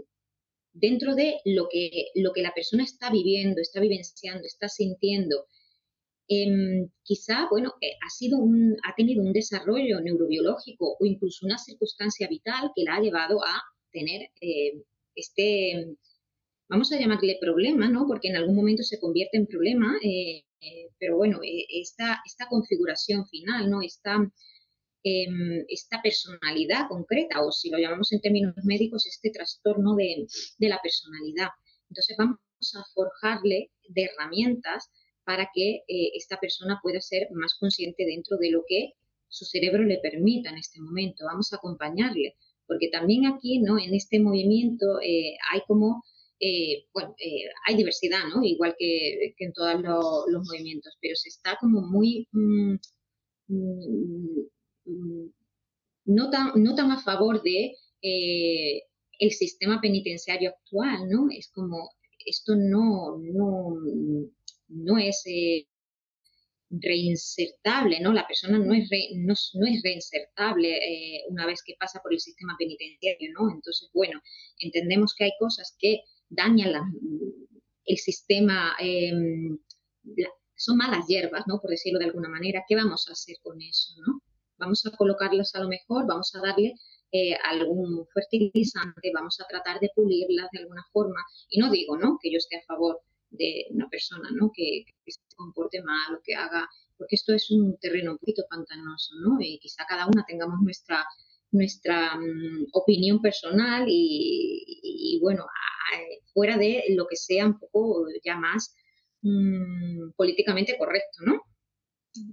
[0.74, 5.46] dentro de lo que, lo que la persona está viviendo, está vivenciando, está sintiendo,
[6.28, 8.38] em, quizá, bueno, eh, ha, sido
[8.84, 13.62] ha tenido un desarrollo neurobiológico o incluso una circunstancia vital que la ha llevado a
[13.92, 14.84] tener eh,
[15.16, 15.96] este,
[16.68, 18.06] vamos a llamarle problema, ¿no?
[18.08, 20.44] Porque en algún momento se convierte en problema, eh,
[21.00, 23.82] pero bueno, esta, esta configuración final, ¿no?
[23.82, 24.30] Esta,
[25.04, 30.28] Em, esta personalidad concreta, o si lo llamamos en términos médicos, este trastorno de,
[30.60, 31.50] la personalidad.
[31.90, 32.40] Entonces vamos
[32.76, 34.92] a forjarle de herramientas
[35.24, 38.94] para que eh, esta persona pueda ser más consciente dentro de lo que
[39.30, 41.26] su cerebro le permita en este momento.
[41.26, 42.36] Vamos a acompañarle,
[42.70, 43.78] porque también aquí, ¿no?
[43.78, 46.04] En este movimiento eh, hay como,
[46.40, 47.14] eh, bueno,
[47.68, 48.44] hay diversidad, ¿no?
[48.44, 49.76] Igual que, en todos
[50.28, 52.76] los movimientos, pero se está como muy mm,
[53.48, 54.50] mm,
[54.90, 55.30] Mm,
[56.06, 58.82] no tan, no tan a favor de eh,
[59.20, 61.28] el sistema penitenciario actual, ¿no?
[61.32, 61.92] Es como,
[62.26, 63.76] esto no, no,
[64.70, 65.68] no es eh,
[66.70, 68.14] reinsertable, ¿no?
[68.14, 72.56] La persona no es, no, es reinsertable eh, una vez que pasa por el sistema
[72.58, 73.50] penitenciario, ¿no?
[73.50, 74.20] Entonces, bueno,
[74.60, 76.74] entendemos que hay cosas que dañan
[77.86, 79.58] el sistema, em,
[80.56, 81.60] son malas hierbas, ¿no?
[81.60, 82.64] Por decirlo de alguna manera.
[82.68, 83.94] ¿Qué vamos a hacer con eso,
[84.58, 86.76] vamos a colocarlas a lo mejor, vamos a darle
[87.12, 91.24] eh, algún fertilizante, vamos a tratar de pulirlas de alguna forma.
[91.50, 92.20] Y no digo, ¿no?
[92.22, 94.52] Que yo esté a favor de una persona, ¿no?
[94.54, 99.16] Que, se comporte mal o que haga, porque esto es un terreno un poquito pantanoso,
[99.22, 99.38] ¿no?
[99.40, 101.06] Y quizá cada una tengamos nuestra
[101.52, 105.48] nuestra mm, opinión personal y, bueno,
[106.34, 108.76] fuera de lo que sea un poco ya más
[109.22, 111.42] mm, políticamente correcto, ¿no?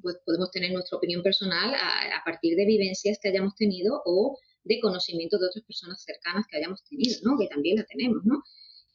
[0.02, 4.80] pues podemos tener nuestra opinión personal a, partir de vivencias que hayamos tenido o de
[4.80, 7.38] conocimiento de otras personas cercanas que hayamos tenido, ¿no?
[7.38, 8.42] Que también la tenemos, ¿no?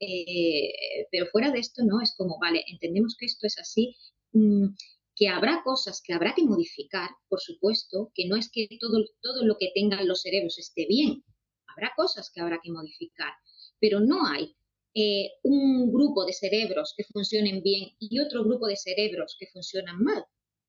[0.03, 2.01] Eh, pero fuera de esto, ¿no?
[2.01, 3.95] Es como, vale, entendemos que esto es así,
[4.33, 4.69] mm,
[5.15, 9.45] que habrá cosas que habrá que modificar, por supuesto, que no es que todo, todo
[9.45, 11.23] lo que tengan los cerebros esté bien,
[11.67, 13.31] habrá cosas que habrá que modificar,
[13.79, 14.55] pero no hay
[14.95, 20.01] eh, un grupo de cerebros que funcionen bien y otro grupo de cerebros que funcionan
[20.03, 20.25] mal.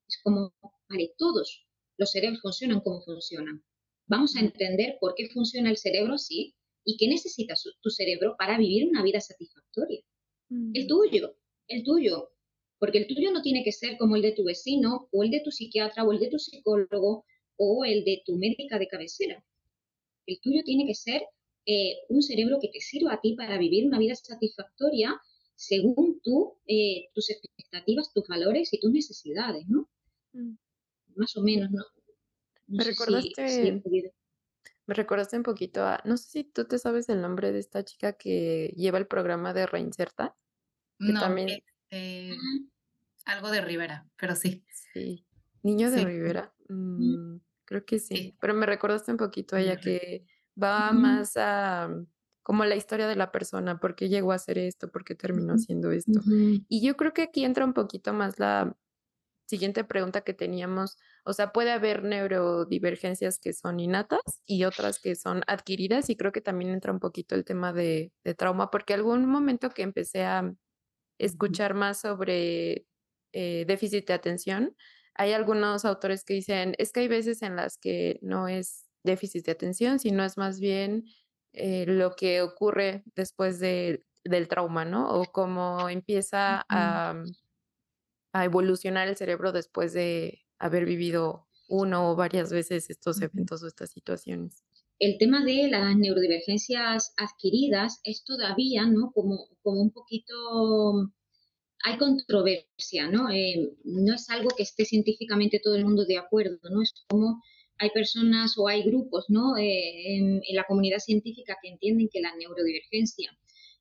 [0.07, 0.53] Es como,
[0.87, 1.65] vale, todos
[1.97, 3.63] los cerebros funcionan como funcionan.
[4.05, 8.57] Vamos a entender por qué funciona el cerebro así y qué necesita tu cerebro para
[8.57, 10.01] vivir una vida satisfactoria.
[10.73, 11.35] El tuyo,
[11.67, 12.29] el tuyo.
[12.79, 15.39] Porque el tuyo no tiene que ser como el de tu vecino o el de
[15.39, 19.43] tu psiquiatra o el de tu psicólogo o el de tu médica de cabecera.
[20.25, 21.23] El tuyo tiene que ser
[21.65, 25.19] eh, un cerebro que te sirva a ti para vivir una vida satisfactoria
[25.55, 29.89] según tú, eh, tus expectativas, tus valores y tus necesidades, ¿no?
[30.33, 30.55] Mm.
[31.15, 31.83] Más o menos, ¿no?
[32.67, 33.81] me recordaste,
[34.85, 37.83] me recordaste un poquito a, no sé si tú te sabes el nombre de esta
[37.83, 40.35] chica que lleva el programa de Reinserta.
[40.99, 41.49] no, también...
[41.89, 42.37] Este,
[43.25, 44.65] algo de Rivera, pero sí.
[44.93, 45.25] Sí,
[45.61, 48.35] Niño de Rivera, mm, creo que sí.
[48.39, 50.25] pero me recordaste un poquito a ella que
[50.61, 51.89] va más a
[52.43, 55.53] como la historia de la persona, por qué llegó a hacer esto, por qué terminó
[55.53, 56.19] haciendo esto.
[56.67, 58.75] Y yo creo que aquí entra un poquito más la
[59.53, 65.13] siguiente pregunta que teníamos, o sea, puede haber neurodivergencias que son innatas y otras que
[65.15, 69.27] son adquiridas y creo que también entra un poquito el tema de, trauma, porque algún
[69.27, 70.51] momento que empecé a
[71.19, 72.87] escuchar más sobre
[73.31, 74.75] eh, déficit de atención,
[75.13, 79.45] hay algunos autores que dicen, es que hay veces en las que no es déficit
[79.45, 81.05] de atención, sino es más bien
[81.51, 85.11] eh, lo que ocurre después de, del trauma, ¿no?
[85.11, 87.13] O cómo empieza a
[88.33, 93.67] a evolucionar el cerebro después de haber vivido uno o varias veces estos eventos o
[93.67, 94.63] estas situaciones.
[94.99, 99.11] El tema de las neurodivergencias adquiridas es todavía, ¿no?
[99.11, 101.11] Como, como un poquito,
[101.83, 103.29] hay controversia, ¿no?
[103.29, 106.81] Eh, no es algo que esté científicamente todo el mundo de acuerdo, ¿no?
[106.81, 107.41] Es como
[107.77, 109.57] hay personas o hay grupos, ¿no?
[109.57, 113.37] Eh, en, la comunidad científica que entienden que la neurodivergencia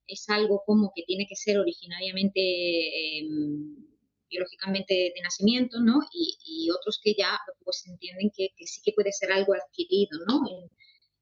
[0.07, 3.92] es algo como que tiene que ser originariamente em,
[4.33, 6.01] biológicamente de nacimiento, ¿no?
[6.13, 10.41] Y, otros que ya pues entienden que, sí que puede ser algo adquirido, ¿no?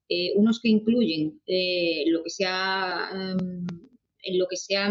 [0.09, 3.66] eh, unos que incluyen eh, lo que se ha, em,
[4.23, 4.90] en lo que se ha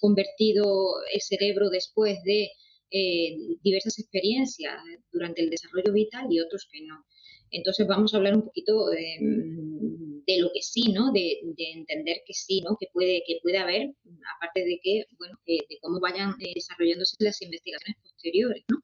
[0.00, 2.50] convertido el cerebro después de
[2.90, 4.74] eh, diversas experiencias
[5.12, 7.04] durante el desarrollo vital y otros que no.
[7.50, 9.18] Entonces vamos a hablar un poquito de,
[10.26, 11.12] de lo que sí, ¿no?
[11.12, 12.76] De, de, entender que sí, ¿no?
[12.78, 13.94] Que puede, que puede haber,
[14.36, 18.78] aparte de que, bueno, de cómo vayan desarrollándose las investigaciones posteriores, ¿no?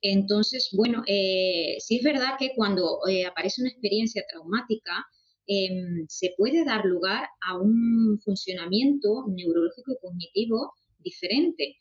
[0.00, 5.04] Entonces, bueno, eh, sí es verdad que cuando eh, aparece una experiencia traumática,
[5.46, 11.76] em, se puede dar lugar a un funcionamiento neurológico y cognitivo diferente.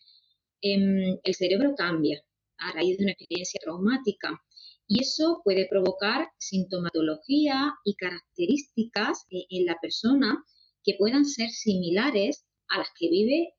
[0.61, 2.23] Em, el cerebro cambia
[2.57, 4.41] a raíz de una experiencia traumática
[4.87, 10.43] y eso puede provocar sintomatología y características eh, en la persona
[10.83, 13.53] que puedan ser similares a las que vive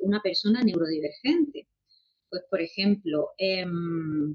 [0.00, 1.68] una persona neurodivergente.
[2.30, 4.34] Pues, por ejemplo, em,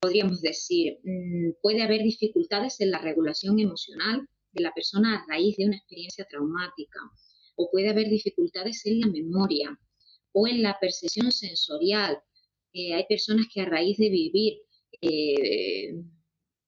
[0.00, 5.56] podríamos decir, mm, puede haber dificultades en la regulación emocional de la persona a raíz
[5.56, 7.00] de una experiencia traumática,
[7.56, 9.78] o puede haber dificultades en la memoria
[10.32, 12.18] o en la percepción sensorial.
[12.72, 14.60] Eh, hay personas que a raíz de vivir
[15.02, 15.94] eh,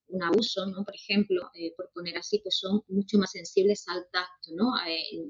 [0.07, 0.83] un abuso, ¿no?
[0.83, 4.71] por ejemplo, eh, por poner así, pues son mucho más sensibles al tacto, ¿no?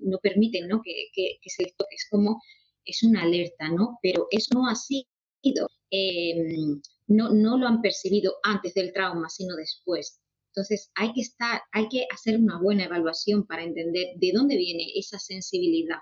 [0.01, 0.81] no permiten ¿no?
[0.83, 1.73] Que, que, que.
[1.91, 2.41] Es como
[2.85, 3.99] es una alerta, ¿no?
[4.01, 9.55] Pero eso no ha sido, em, no, no lo han percibido antes del trauma, sino
[9.55, 10.19] después.
[10.49, 14.85] Entonces hay que estar, hay que hacer una buena evaluación para entender de dónde viene
[14.95, 15.99] esa sensibilidad,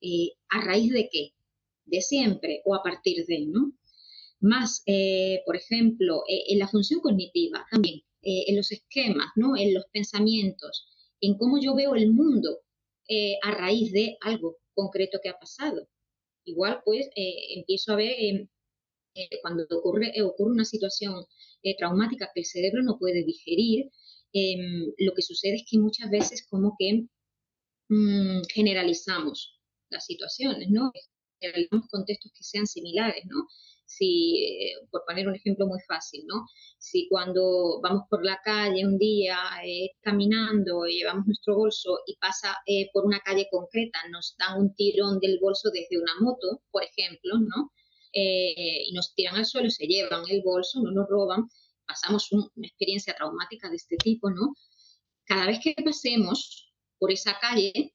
[0.00, 1.34] eh, a raíz de qué,
[1.84, 3.72] de siempre o a partir de, ¿no?
[4.40, 9.56] Más, eh, por ejemplo, eh, en la función cognitiva también, en los esquemas, ¿no?
[9.56, 10.86] En los pensamientos,
[11.22, 12.60] en cómo yo veo el mundo
[13.42, 15.88] a raíz de algo concreto que ha pasado
[16.44, 18.48] igual pues eh, empiezo a ver em,
[19.14, 21.24] eh, cuando ocurre, eh, ocurre una situación
[21.78, 23.90] traumática que el cerebro no puede digerir,
[24.32, 27.06] em, lo que sucede es que muchas veces como que
[27.88, 29.58] mm, generalizamos
[29.90, 30.92] las situaciones, ¿no?
[31.40, 33.46] Generalizamos contextos que sean similares, ¿no?
[33.92, 36.46] Si, por poner un ejemplo muy fácil, ¿no?
[36.78, 42.56] Si cuando vamos por la calle un día eh, caminando, llevamos nuestro bolso y pasa
[42.66, 46.84] eh, por una calle concreta, nos dan un tirón del bolso desde una moto, por
[46.84, 47.72] ejemplo, ¿no?
[48.12, 51.48] Eh, y nos tiran al suelo, se llevan el bolso, no nos roban,
[51.84, 54.54] pasamos una experiencia traumática de este tipo, ¿no?
[55.24, 57.92] Cada vez que pasemos por esa calle,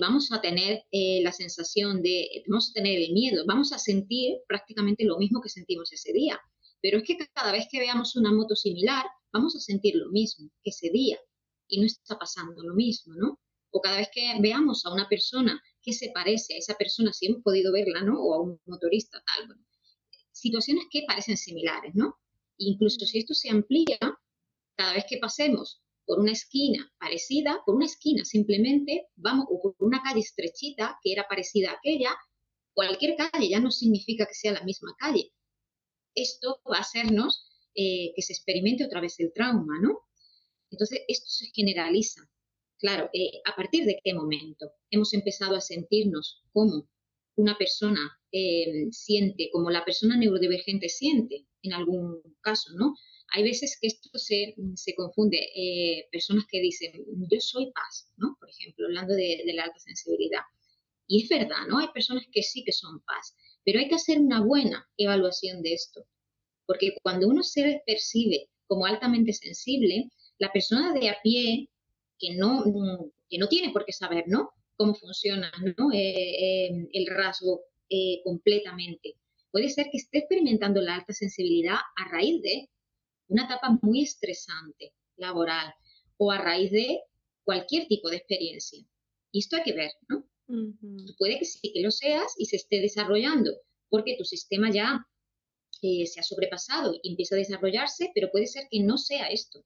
[0.00, 4.38] vamos a tener eh, la sensación de, vamos a tener el miedo, vamos a sentir
[4.48, 6.40] prácticamente lo mismo que sentimos ese día.
[6.80, 10.50] Pero es que cada vez que veamos una moto similar, vamos a sentir lo mismo
[10.62, 11.18] que ese día
[11.68, 13.40] y no está pasando lo mismo, ¿no?
[13.70, 17.26] O cada vez que veamos a una persona que se parece a esa persona, si
[17.26, 18.20] hemos podido verla, ¿no?
[18.20, 19.56] O a un motorista, tal,
[20.32, 22.18] situaciones que parecen similares, ¿no?
[22.58, 23.98] Incluso si esto se amplía,
[24.76, 29.74] cada vez que pasemos por una esquina parecida, por una esquina simplemente, vamos, o por
[29.78, 32.10] una calle estrechita que era parecida a aquella,
[32.74, 35.32] cualquier calle ya no significa que sea la misma calle.
[36.14, 40.00] Esto va a hacernos eh, que se experimente otra vez el trauma, ¿no?
[40.70, 42.22] Entonces, esto se generaliza.
[42.78, 46.88] Claro, eh, ¿a partir de qué momento hemos empezado a sentirnos como
[47.36, 52.94] una persona eh, siente, como la persona neurodivergente siente en algún caso, ¿no?
[53.34, 55.38] Hay veces que esto se, se confunde.
[55.56, 56.92] Eh, personas que dicen,
[57.30, 58.36] yo soy paz, ¿no?
[58.38, 60.42] Por ejemplo, hablando de, la alta sensibilidad.
[61.08, 61.78] Y es verdad, ¿no?
[61.78, 65.74] Hay personas que sí que son paz, pero hay que hacer una buena evaluación de
[65.74, 66.06] esto.
[66.64, 71.68] Porque cuando uno se percibe como altamente sensible, la persona de a pie
[72.18, 72.64] que no,
[73.28, 74.50] que no tiene por qué saber, ¿no?
[74.76, 75.92] Cómo funciona ¿no?
[75.92, 77.62] Eh, eh, el rasgo
[78.24, 79.16] completamente.
[79.52, 82.68] Puede ser que esté experimentando la alta sensibilidad a raíz de
[83.28, 85.74] una etapa muy estresante laboral
[86.16, 87.00] o a raíz de
[87.44, 88.84] cualquier tipo de experiencia.
[89.32, 90.26] Y esto hay que ver, ¿no?
[91.18, 93.50] Puede que sí que lo seas y se esté desarrollando
[93.88, 95.06] porque tu sistema ya
[95.82, 99.64] eh, se ha sobrepasado y empieza a desarrollarse, pero puede ser que no sea esto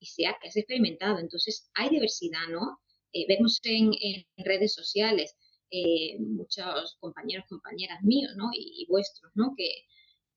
[0.00, 1.18] y sea que has experimentado.
[1.18, 2.80] Entonces hay diversidad, ¿no?
[3.12, 3.92] Eh, vemos en,
[4.36, 5.36] redes sociales
[5.70, 8.50] eh, muchos compañeros, compañeras míos, ¿no?
[8.52, 9.54] Y, y vuestros, ¿no?
[9.56, 9.86] Que,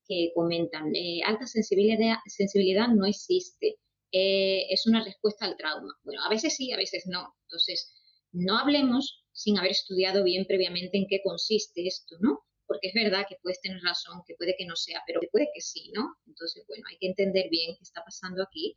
[0.07, 3.77] que comentan, eh, alta sensibilidad, sensibilidad no existe,
[4.11, 5.93] eh, es una respuesta al trauma.
[6.03, 7.33] Bueno, a veces sí, a veces no.
[7.43, 7.93] Entonces,
[8.33, 12.39] no hablemos sin haber estudiado bien previamente en qué consiste esto, ¿no?
[12.67, 15.61] Porque es verdad que puedes tener razón, que puede que no sea, pero puede que
[15.61, 16.15] sí, ¿no?
[16.27, 18.75] Entonces, bueno, hay que entender bien qué está pasando aquí.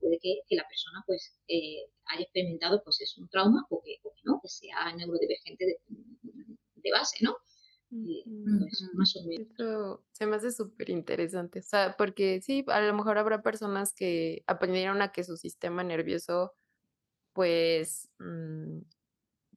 [0.00, 4.40] Puede que, la persona, pues, eh, haya experimentado, pues, es un trauma o que, no,
[4.42, 5.76] que sea neurodivergente de,
[6.76, 7.36] de base, ¿no?
[7.90, 9.48] Pues, más o menos.
[9.54, 13.92] Eso se me hace súper interesante, o sea, porque sí, a lo mejor habrá personas
[13.94, 16.54] que aprendieron a que su sistema nervioso,
[17.32, 18.80] pues, mm,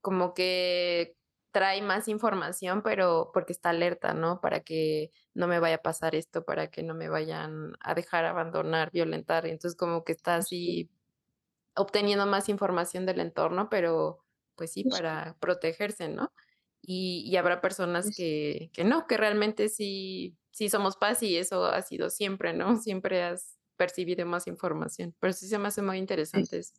[0.02, 1.16] como que
[1.52, 4.42] trae más información, pero porque está alerta, ¿no?
[4.42, 8.26] Para que no me vaya a pasar esto, para que no me vayan a dejar
[8.26, 9.48] abandonar, violentar.
[9.48, 10.90] Entonces como que está así
[11.76, 14.24] obteniendo más información del entorno, pero
[14.56, 16.32] pues sí, para protegerse, ¿no?
[16.90, 21.82] Y, habrá personas que, que, no, que realmente sí, sí somos paz y eso ha
[21.82, 22.78] sido siempre, ¿no?
[22.82, 25.14] Siempre has percibido más información.
[25.20, 26.74] Pero sí se me hace muy interesante eso.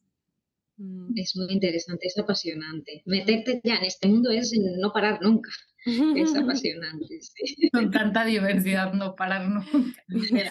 [0.79, 1.13] Mm.
[1.17, 3.03] Es muy interesante, es apasionante.
[3.05, 5.51] Meterte ya en este mundo es no parar nunca.
[6.17, 7.21] Es apasionante.
[7.21, 7.69] Sí.
[7.73, 10.43] Con tanta diversidad, no parar nunca, Porque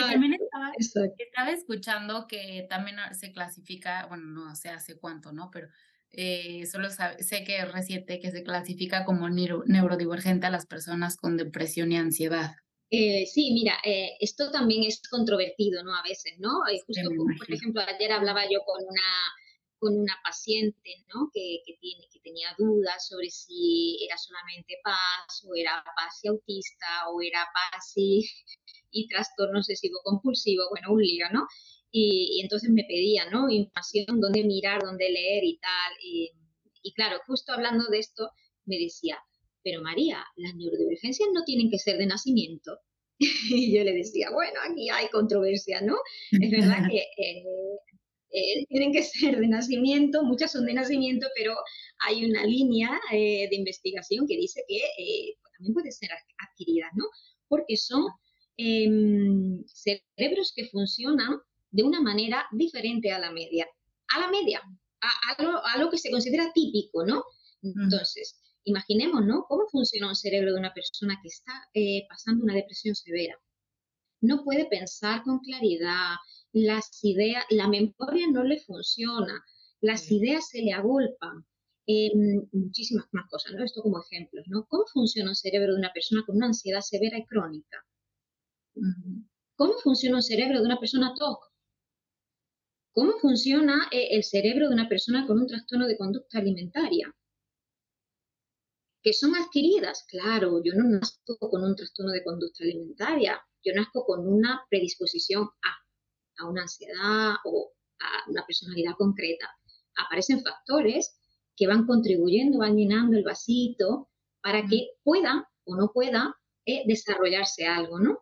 [0.00, 0.36] también
[0.78, 5.50] estaba, escuchando que también se clasifica, bueno, no sé hace cuánto, ¿no?
[5.50, 5.68] Pero
[6.16, 11.36] eh, solo sé que es reciente que se clasifica como neurodivergente a las personas con
[11.36, 12.52] depresión y ansiedad.
[12.90, 15.94] Eh, sí, mira, eh, esto también es controvertido, ¿no?
[15.96, 16.50] A veces, ¿no?
[16.86, 17.02] justo,
[17.38, 19.02] por ejemplo, ayer hablaba yo con una,
[19.78, 21.28] con una paciente, ¿no?
[21.32, 26.28] Que, que, tiene, que tenía dudas sobre si era solamente paz, o era paz y
[26.28, 28.24] autista, o era paz y,
[28.92, 31.48] y trastorno obsesivo compulsivo, bueno, un lío, ¿no?
[31.96, 33.48] Y, entonces me pedía, ¿no?
[33.48, 35.92] Información, dónde mirar, dónde leer y tal.
[36.02, 36.32] Y,
[36.82, 38.30] y claro, justo hablando de esto,
[38.66, 39.16] me decía,
[39.62, 42.80] pero María, las neurodivergencias no tienen que ser de nacimiento.
[43.20, 45.96] y yo le decía, bueno, aquí hay controversia, ¿no?
[46.32, 47.44] Es verdad que eh,
[48.32, 51.54] eh, tienen que ser de nacimiento, muchas son de nacimiento, pero
[52.08, 54.80] hay una línea eh, de investigación que dice que
[55.56, 57.04] también puede ser adquirida, ¿no?
[57.46, 58.08] Porque son
[58.56, 61.38] em, cerebros que funcionan
[61.74, 63.66] de una manera diferente a la media,
[64.14, 64.62] a la media,
[65.00, 67.24] a, lo, a lo, que se considera típico, ¿no?
[67.62, 69.44] Entonces, Imaginemos, ¿no?
[69.46, 73.38] ¿Cómo funciona un cerebro de una persona que está eh, pasando una depresión severa?
[74.22, 76.14] No puede pensar con claridad,
[76.52, 79.44] las ideas, la memoria no le funciona,
[79.82, 81.44] las ideas se le agolpan,
[81.86, 82.10] eh,
[82.52, 83.64] muchísimas más cosas, ¿no?
[83.64, 84.64] Esto como ejemplos, ¿no?
[84.66, 87.84] ¿Cómo funciona un cerebro de una persona con una ansiedad severa y crónica?
[89.56, 91.53] ¿Cómo funciona un cerebro de una persona TOC?
[92.94, 97.14] ¿Cómo funciona eh, el cerebro de una persona con un trastorno de conducta alimentaria?
[99.04, 100.06] que son adquiridas.
[100.08, 105.44] Claro, yo no nazco con un trastorno de conducta alimentaria, yo nazco con una predisposición
[105.44, 109.50] a, a una ansiedad o a una personalidad concreta.
[109.96, 111.20] Aparecen factores
[111.54, 114.08] que van contribuyendo, van llenando el vasito
[114.40, 116.34] para que pueda o no pueda
[116.64, 118.20] eh, desarrollarse algo, ¿no?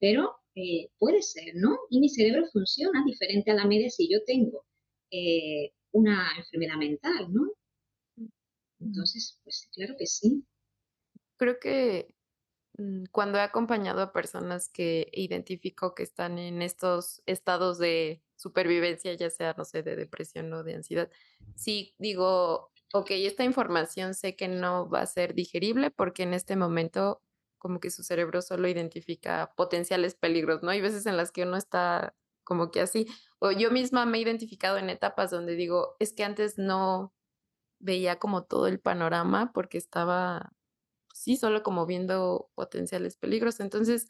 [0.00, 1.76] Pero eh, puede ser, ¿no?
[1.90, 4.64] Y mi cerebro funciona diferente a la media si yo tengo
[5.10, 7.50] eh, una enfermedad mental, ¿no?
[8.80, 10.44] Entonces, pues claro que sí.
[11.36, 12.14] Creo que
[12.78, 19.14] mm, cuando he acompañado a personas que identifico que están en estos estados de supervivencia,
[19.14, 21.10] ya sea, no sé, de depresión o de ansiedad,
[21.56, 26.54] sí digo, ok, esta información sé que no va a ser digerible porque en este
[26.54, 27.23] momento
[27.64, 30.68] como que su cerebro solo identifica potenciales peligros, ¿no?
[30.70, 33.06] Hay veces en las que uno está como que así,
[33.38, 37.14] o yo misma me he identificado en etapas donde digo, es que antes no,
[37.84, 40.52] veía como todo el panorama porque estaba,
[41.14, 43.60] sí, solo como viendo potenciales peligros.
[43.60, 44.08] Entonces,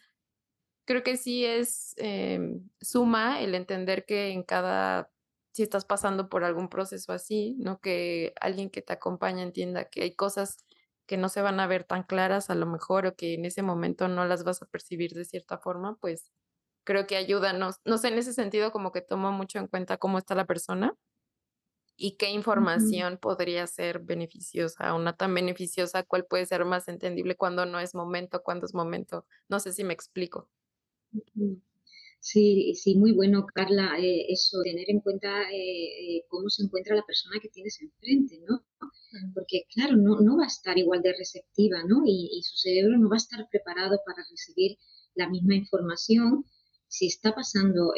[0.86, 5.10] creo que sí es em, suma el entender que en cada,
[5.52, 7.80] si estás pasando por algún proceso así, ¿no?
[7.80, 10.58] Que alguien que te acompaña entienda que hay cosas
[11.06, 13.62] que no se van a ver tan claras a lo mejor o que en ese
[13.62, 16.32] momento no las vas a percibir de cierta forma, pues
[16.84, 19.98] creo que ayuda, no, no sé, en ese sentido como que tomo mucho en cuenta
[19.98, 20.96] cómo está la persona
[21.96, 27.36] y qué información podría ser beneficiosa o no tan beneficiosa, cuál puede ser más entendible
[27.36, 29.26] cuando no es momento, cuando es momento.
[29.48, 30.50] No sé si me explico.
[32.24, 36.96] Sí, sí, muy bueno, Carla, eh, eso, tener en cuenta eh, eh, cómo se encuentra
[36.96, 38.64] la persona que tienes enfrente, ¿no?
[39.34, 42.02] Porque, claro, no, no va a estar igual de receptiva, ¿no?
[42.06, 44.78] Y, y, su cerebro no va a estar preparado para recibir
[45.14, 46.44] la misma información
[46.88, 47.92] si está pasando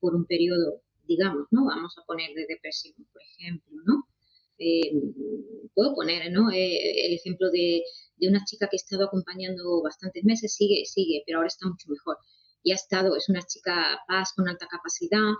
[0.00, 1.66] por un periodo digamos, ¿no?
[1.66, 4.08] Vamos a poner de depresión, por ejemplo, ¿no?
[4.58, 4.92] Eh,
[5.74, 6.50] puedo poner, ¿no?
[6.50, 7.82] Eh, el ejemplo de,
[8.16, 11.88] de, una chica que he estado acompañando bastantes meses, sigue, sigue, pero ahora está mucho
[11.90, 12.16] mejor.
[12.64, 15.34] Y ha estado, es una chica paz con alta capacidad,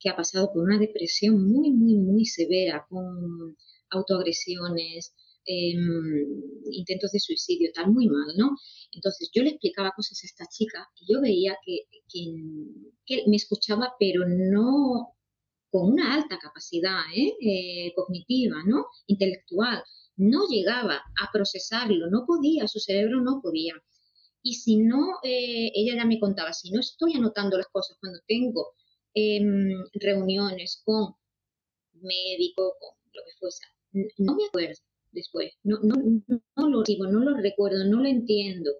[0.00, 3.56] que ha pasado por una depresión muy, muy, muy severa, con
[3.90, 5.14] autoagresiones,
[5.44, 5.76] em,
[6.72, 8.56] intentos de suicidio, tal, muy mal, ¿no?
[8.92, 13.94] Entonces yo le explicaba cosas a esta chica y yo veía que, que, me escuchaba,
[13.98, 15.14] pero no
[15.70, 17.34] con una alta capacidad ¿eh?
[17.40, 18.86] Eh, cognitiva, ¿no?
[19.06, 19.82] Intelectual.
[20.16, 23.74] no llegaba a procesarlo, no podía, su cerebro no podía.
[24.42, 28.20] Y si no, eh, ella ya me contaba, si no estoy anotando las cosas cuando
[28.26, 28.72] tengo
[29.14, 31.14] em, reuniones con
[31.92, 33.64] médico, con lo que fuese,
[34.18, 34.80] no me acuerdo
[35.12, 35.96] después, no, no,
[36.56, 38.70] no lo digo, no lo recuerdo, no lo entiendo.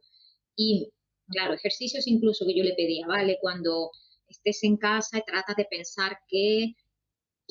[0.57, 0.91] Y
[1.29, 3.39] claro, ejercicios incluso que yo le pedía, ¿vale?
[3.41, 3.91] Cuando
[4.29, 6.75] estés en casa, trata de pensar que...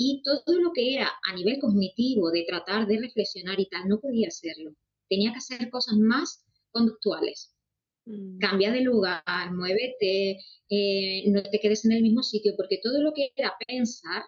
[0.02, 4.00] Y todo lo que era a nivel cognitivo, de tratar de reflexionar y tal, no
[4.00, 4.72] podía hacerlo.
[5.10, 7.54] Tenía que hacer cosas más conductuales.
[8.10, 8.40] Mm.
[8.40, 10.40] Cambia de lugar, muévete,
[10.70, 14.24] eh, no te quedes en el mismo sitio, porque todo lo que era pensar,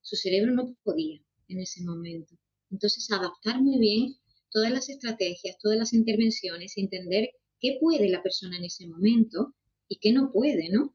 [0.00, 2.34] su cerebro no podía en ese momento.
[2.70, 4.16] Entonces, adaptar muy bien
[4.50, 9.54] todas las estrategias, todas las intervenciones, entender qué puede la persona en ese momento
[9.88, 10.92] y qué no puede, ¿no?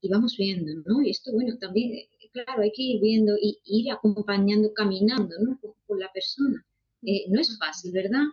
[0.00, 1.02] Y vamos viendo, ¿no?
[1.02, 5.60] Y esto, bueno, también, eh, claro, hay que ir viendo y ir acompañando, caminando, ¿no?
[5.60, 6.64] Con, la persona.
[7.02, 8.24] Eh, no es fácil, ¿verdad?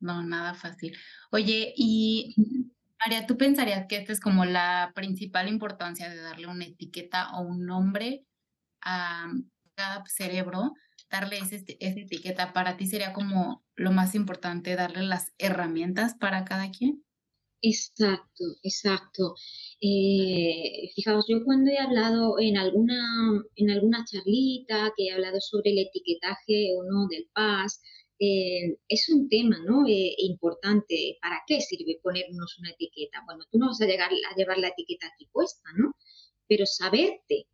[0.00, 0.96] No, nada fácil.
[1.32, 2.34] Oye, y
[3.04, 7.42] María, ¿tú pensarías que esta es como la principal importancia de darle una etiqueta o
[7.42, 8.24] un nombre
[8.82, 9.28] a
[9.76, 10.74] cada cerebro?
[11.10, 11.56] Darle esa
[12.00, 17.04] etiqueta para ti sería como lo más importante, darle las herramientas para cada quien.
[17.62, 19.34] Exacto, exacto.
[19.80, 25.72] Eh, fijaos, yo cuando he hablado en alguna, en alguna charlita, que he hablado sobre
[25.72, 27.80] el etiquetaje o no del PAS,
[28.20, 29.86] eh, es un tema ¿no?
[29.86, 31.18] Eh, importante.
[31.20, 33.22] ¿Para qué sirve ponernos una etiqueta?
[33.26, 35.94] Bueno, tú no vas a, llegar, a llevar la etiqueta aquí puesta, ¿no?
[36.46, 37.46] Pero saberte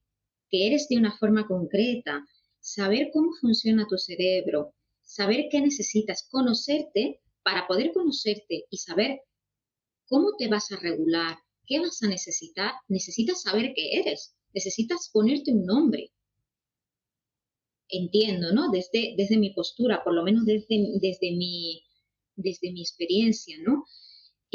[0.50, 2.24] que eres de una forma concreta,
[2.60, 9.20] saber cómo funciona tu cerebro, saber qué necesitas, conocerte para poder conocerte y saber
[10.06, 11.36] cómo te vas a regular,
[11.66, 16.10] qué vas a necesitar, necesitas saber qué eres, necesitas ponerte un nombre,
[17.88, 18.70] entiendo, ¿no?
[18.70, 20.66] Desde, desde mi postura, por lo menos desde,
[21.00, 21.82] desde, mi,
[22.36, 23.84] desde mi experiencia, ¿no?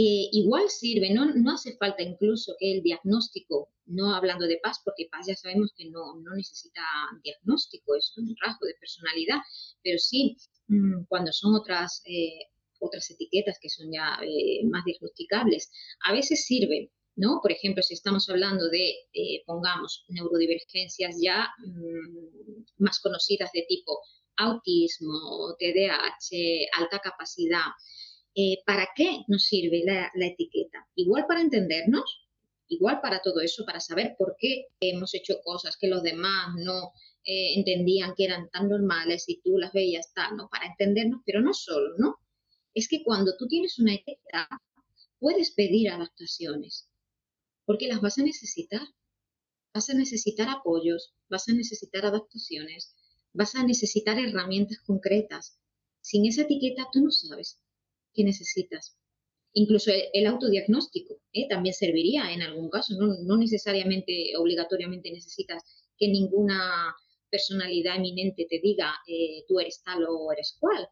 [0.01, 1.25] Eh, igual sirve, ¿no?
[1.35, 5.73] no hace falta incluso que el diagnóstico, no hablando de paz, porque paz ya sabemos
[5.75, 6.81] que no, no necesita
[7.21, 9.39] diagnóstico, es un rasgo de personalidad,
[9.83, 12.39] pero sí mm, cuando son otras, eh,
[12.79, 15.69] otras etiquetas que son ya eh, más diagnosticables,
[16.05, 17.39] a veces sirve, ¿no?
[17.41, 23.99] Por ejemplo, si estamos hablando de, eh, pongamos, neurodivergencias ya mm, más conocidas de tipo
[24.37, 27.67] autismo, TDAH, alta capacidad,
[28.35, 30.87] eh, ¿para qué nos sirve la, etiqueta?
[30.95, 32.27] Igual para entendernos,
[32.69, 36.93] igual para todo eso, para saber por qué hemos hecho cosas que los demás no
[37.25, 40.47] eh, entendían que eran tan normales y tú las veías tal, ¿no?
[40.49, 42.15] Para entendernos, pero no solo, ¿no?
[42.73, 44.47] Es que cuando tú tienes una etiqueta,
[45.19, 46.88] puedes pedir adaptaciones
[47.69, 48.81] porque las vas a necesitar.
[49.75, 52.95] Vas a necesitar apoyos, vas a necesitar adaptaciones,
[53.31, 55.59] vas a necesitar herramientas concretas.
[56.01, 57.61] Sin esa etiqueta tú no sabes
[58.11, 58.97] qué necesitas.
[59.53, 61.47] Incluso el, autodiagnóstico ¿eh?
[61.47, 62.95] también serviría en algún caso.
[62.97, 65.63] No, necesariamente, obligatoriamente necesitas
[65.95, 66.95] que ninguna
[67.29, 70.87] personalidad eminente te diga eh, tú eres tal o eres cual.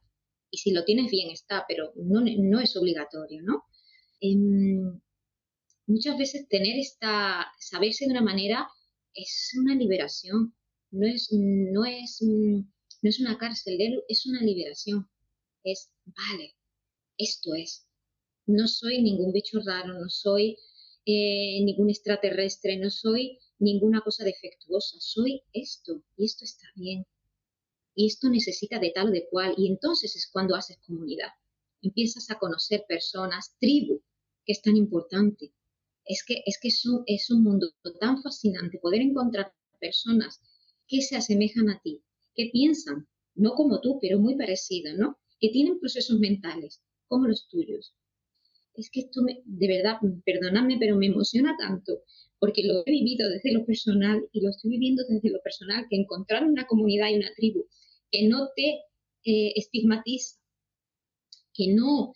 [0.52, 3.64] Y si lo tienes bien está, pero no, no es obligatorio, ¿no?
[4.22, 5.02] Em,
[5.88, 8.68] muchas veces tener esta, saberse de una manera
[9.14, 10.54] es una liberación,
[10.92, 15.10] no es, no es, no es una cárcel, es una liberación.
[15.64, 16.56] Es, vale,
[17.18, 17.88] esto es.
[18.46, 20.58] No soy ningún bicho raro, no soy
[21.06, 27.06] eh, ningún extraterrestre, no soy ninguna cosa defectuosa, soy esto y esto está bien.
[27.96, 29.56] Y esto necesita de tal o de cual.
[29.58, 31.30] Y entonces es cuando haces comunidad.
[31.82, 34.02] Empiezas a conocer personas, tribu,
[34.46, 35.54] que es tan importante
[36.08, 37.68] es que es, que es, un, mundo
[38.00, 40.42] tan fascinante poder encontrar personas
[40.88, 42.02] que se asemejan a ti,
[42.36, 45.18] que piensan, no como tú, pero muy parecido, ¿no?
[45.40, 47.94] Que tienen procesos mentales como los tuyos.
[48.74, 52.04] Es que esto, de verdad, perdóname, pero me emociona tanto,
[52.40, 55.98] porque lo he vivido desde lo personal y lo estoy viviendo desde lo personal, que
[55.98, 57.66] encontrar una comunidad y una tribu
[58.12, 58.82] que no te
[59.26, 60.38] eh, estigmatiza,
[61.54, 62.14] que no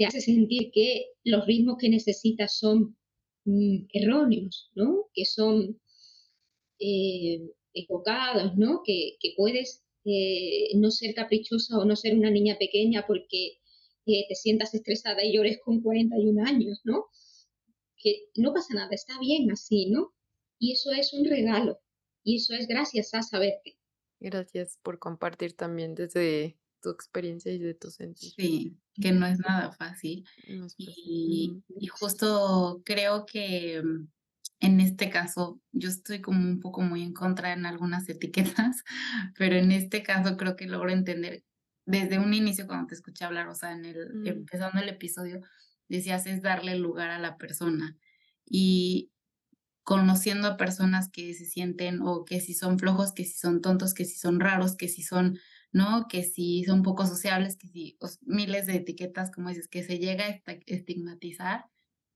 [0.00, 2.96] te hace sentir que los ritmos que necesitas son
[3.44, 5.10] mm, erróneos, ¿no?
[5.12, 5.78] Que son
[6.78, 7.42] eh,
[7.74, 8.80] equivocados, ¿no?
[8.82, 13.58] Que, puedes eh, no ser caprichosa o no ser una niña pequeña porque
[14.06, 17.04] eh, te sientas estresada y llores con 41 años, ¿no?
[17.98, 20.14] Que no pasa nada, está bien así, ¿no?
[20.58, 21.78] Y eso es un regalo.
[22.24, 23.76] Y eso es gracias a saberte.
[24.18, 28.32] Gracias por compartir también desde tu experiencia y de tu sentir.
[28.36, 30.24] Sí, que no es nada fácil.
[30.76, 34.08] Y, justo creo que mm,
[34.60, 38.84] en este caso, yo estoy como un poco muy en contra en algunas etiquetas,
[39.36, 41.44] pero en este caso creo que logro entender
[41.86, 44.26] desde un inicio cuando te escuché hablar, o sea, en el, mm.
[44.26, 45.40] empezando el episodio,
[45.88, 47.96] decías es darle lugar a la persona
[48.44, 49.10] y
[49.82, 53.94] conociendo a personas que se sienten o que si son flojos, que si son tontos,
[53.94, 55.38] que si son raros, que si son,
[55.72, 56.06] ¿no?
[56.08, 60.24] Que si son poco sociables, que si miles de etiquetas, como dices, que se llega
[60.26, 61.66] a estigmatizar,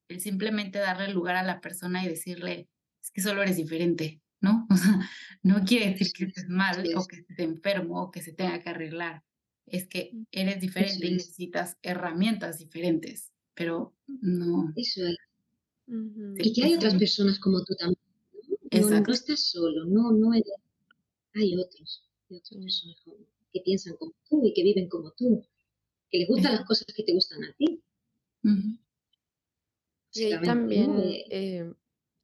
[0.08, 2.68] el simplemente darle lugar a la persona y decirle,
[3.02, 4.66] es que solo eres diferente, ¿no?
[4.70, 5.10] O sea,
[5.42, 8.70] no quiere decir que estés mal o que estés enfermo o que se tenga que
[8.70, 9.22] arreglar.
[9.66, 14.72] Es que mm, eres diferente y necesitas herramientas diferentes, pero no.
[14.76, 15.16] Eso es.
[15.86, 17.98] Y que hay otras personas como tú también.
[18.72, 20.48] No, no, estás solo, no, no eres.
[21.34, 23.02] Hay otros, hay otras personas
[23.54, 25.46] que piensan como tú y que viven como tú,
[26.10, 27.82] que les gustan las cosas que te gustan a ti.
[30.12, 31.72] Y también eh,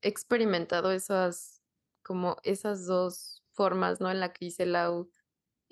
[0.02, 1.62] he experimentado esas,
[2.02, 4.10] como esas dos formas, ¿no?
[4.10, 5.10] En la que dice Lau,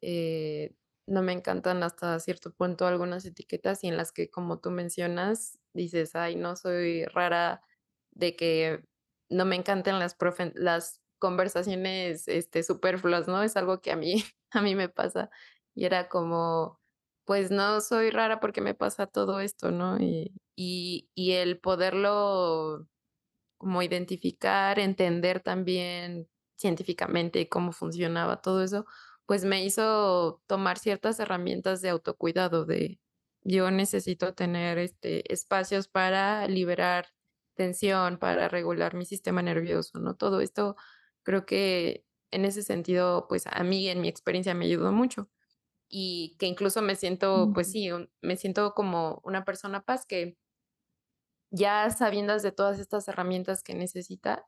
[0.01, 0.75] eh,
[1.07, 5.59] no me encantan hasta cierto punto algunas etiquetas y en las que, como tú mencionas,
[5.73, 7.63] dices, ay, no soy rara
[8.13, 8.85] de que
[9.29, 10.17] no me encantan las,
[10.55, 13.43] las conversaciones este, superfluas, ¿no?
[13.43, 15.30] Es algo que a mí, a mí me pasa.
[15.74, 16.80] Y era como,
[17.24, 19.99] pues no soy rara porque me pasa todo esto, ¿no?
[19.99, 22.88] Y, y, el poderlo
[23.59, 28.86] como identificar, entender también científicamente cómo funcionaba todo eso,
[29.26, 33.01] pues me hizo tomar ciertas herramientas de autocuidado, de
[33.42, 37.09] yo necesito tener este, espacios para liberar
[37.55, 40.16] tensión, para regular mi sistema nervioso, ¿no?
[40.16, 40.76] Todo esto
[41.24, 45.29] creo que en ese sentido, pues a mí en mi experiencia me ayudó mucho.
[45.89, 50.37] Y que incluso me siento, pues sí, me siento como una persona paz que
[51.51, 54.47] ya sabiendo de todas estas herramientas que necesita,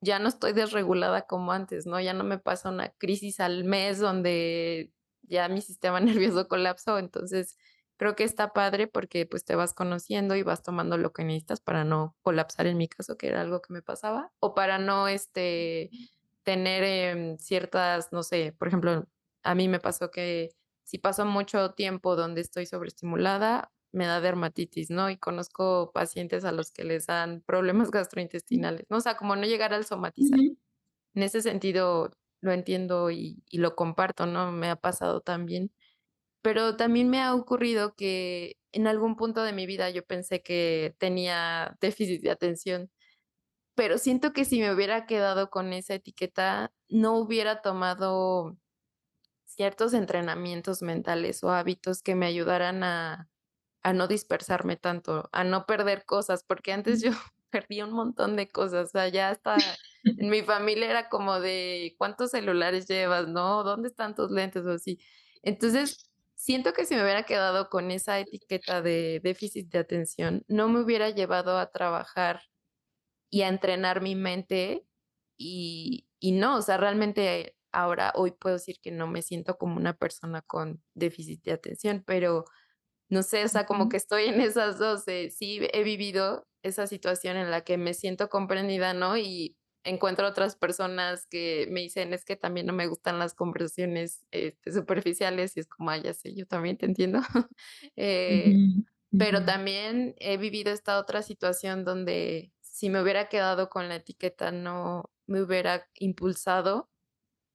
[0.00, 2.00] ya no estoy desregulada como antes, ¿no?
[2.00, 4.92] Ya no me pasa una crisis al mes donde
[5.22, 7.56] ya mi sistema nervioso colapsó, entonces
[7.96, 11.60] creo que está padre porque pues te vas conociendo y vas tomando lo que necesitas
[11.60, 15.08] para no colapsar en mi caso, que era algo que me pasaba, o para no
[15.08, 15.90] este
[16.42, 19.06] tener em, ciertas, no sé, por ejemplo,
[19.42, 20.50] a mí me pasó que
[20.84, 25.10] si paso mucho tiempo donde estoy sobreestimulada, me da dermatitis, ¿no?
[25.10, 28.98] Y conozco pacientes a los que les dan problemas gastrointestinales, ¿no?
[28.98, 30.38] O sea, como no llegar al somatizar.
[31.14, 34.52] En ese sentido, lo entiendo y, lo comparto, ¿no?
[34.52, 35.72] Me ha pasado también.
[36.42, 40.94] Pero también me ha ocurrido que en algún punto de mi vida yo pensé que
[40.98, 42.90] tenía déficit de atención,
[43.78, 48.58] pero siento que si me hubiera quedado con esa etiqueta, no hubiera tomado
[49.44, 53.28] ciertos entrenamientos mentales o hábitos que me ayudaran a,
[53.84, 57.12] a no dispersarme tanto, a no perder cosas, porque antes yo
[57.50, 59.54] perdí un montón de cosas, o sea, ya hasta
[60.02, 63.62] en mi familia era como de cuántos celulares llevas, ¿no?
[63.62, 64.98] ¿Dónde están tus lentes o así?
[65.42, 70.68] Entonces, siento que si me hubiera quedado con esa etiqueta de déficit de atención, no
[70.68, 72.40] me hubiera llevado a trabajar
[73.30, 74.86] y a entrenar mi mente
[75.36, 79.76] y, y no, o sea, realmente ahora, hoy puedo decir que no me siento como
[79.76, 82.44] una persona con déficit de atención, pero
[83.08, 87.36] no sé, o sea, como que estoy en esas dos, sí he vivido esa situación
[87.36, 89.16] en la que me siento comprendida, ¿no?
[89.16, 94.26] Y encuentro otras personas que me dicen, es que también no me gustan las conversaciones
[94.30, 97.20] este, superficiales y es como, ah, ya sé, yo también te entiendo.
[97.96, 98.54] Eh,
[99.10, 104.52] pero también he vivido esta otra situación donde si me hubiera quedado con la etiqueta,
[104.52, 106.88] no me hubiera impulsado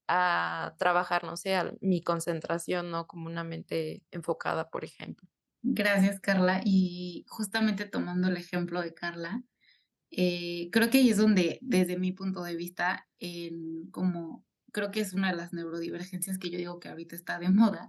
[0.10, 3.08] a trabajar, no sé, mi concentración, ¿no?
[3.08, 5.30] Como una mente enfocada, por ejemplo.
[5.62, 6.60] Gracias, Carla.
[6.66, 9.42] Y justamente tomando el ejemplo de Carla,
[10.12, 14.44] eh, creo que ahí es donde, desde mi punto de vista, en como
[14.74, 17.88] creo que es una de las neurodivergencias que yo digo que ahorita está de moda,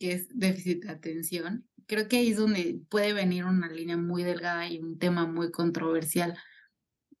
[0.00, 1.68] que es déficit de atención.
[1.88, 5.50] Creo que ahí es donde puede venir una línea muy delgada y un tema muy
[5.50, 6.38] controversial,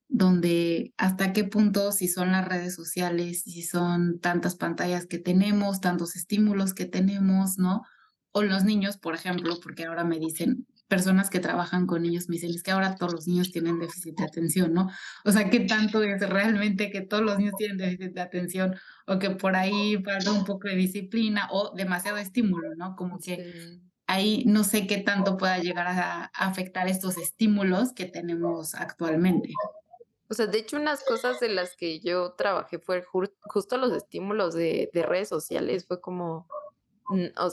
[0.08, 5.80] donde hasta qué punto, si son las redes sociales, si son tantas pantallas que tenemos,
[5.80, 7.82] tantos estímulos que tenemos, ¿no?
[8.32, 12.34] o los niños, por ejemplo, porque ahora me dicen, personas que trabajan con niños me
[12.34, 14.88] dicen, es que ahora todos los niños tienen déficit de atención, ¿no?
[15.24, 18.74] O sea, ¿qué tanto es realmente que todos los niños tienen déficit de atención
[19.06, 22.96] o que por ahí falta un poco de disciplina o demasiado estímulo, ¿no?
[22.96, 28.74] Como que ahí no sé qué tanto pueda llegar a, afectar estos estímulos que tenemos
[28.74, 29.50] actualmente.
[30.28, 34.54] O sea, de hecho, unas cosas de las que yo trabajé fue justo los estímulos
[34.54, 36.48] de, de redes sociales, fue como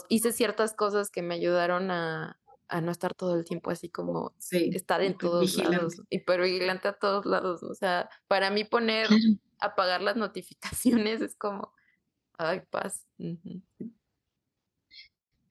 [0.08, 2.38] hice ciertas cosas que me ayudaron a,
[2.68, 7.26] a no estar todo el tiempo así como estar en todos lados, hipervigilante a todos
[7.26, 7.62] lados.
[7.62, 9.08] O sea, para mí poner,
[9.58, 11.72] apagar las notificaciones es como,
[12.38, 13.06] ay, paz.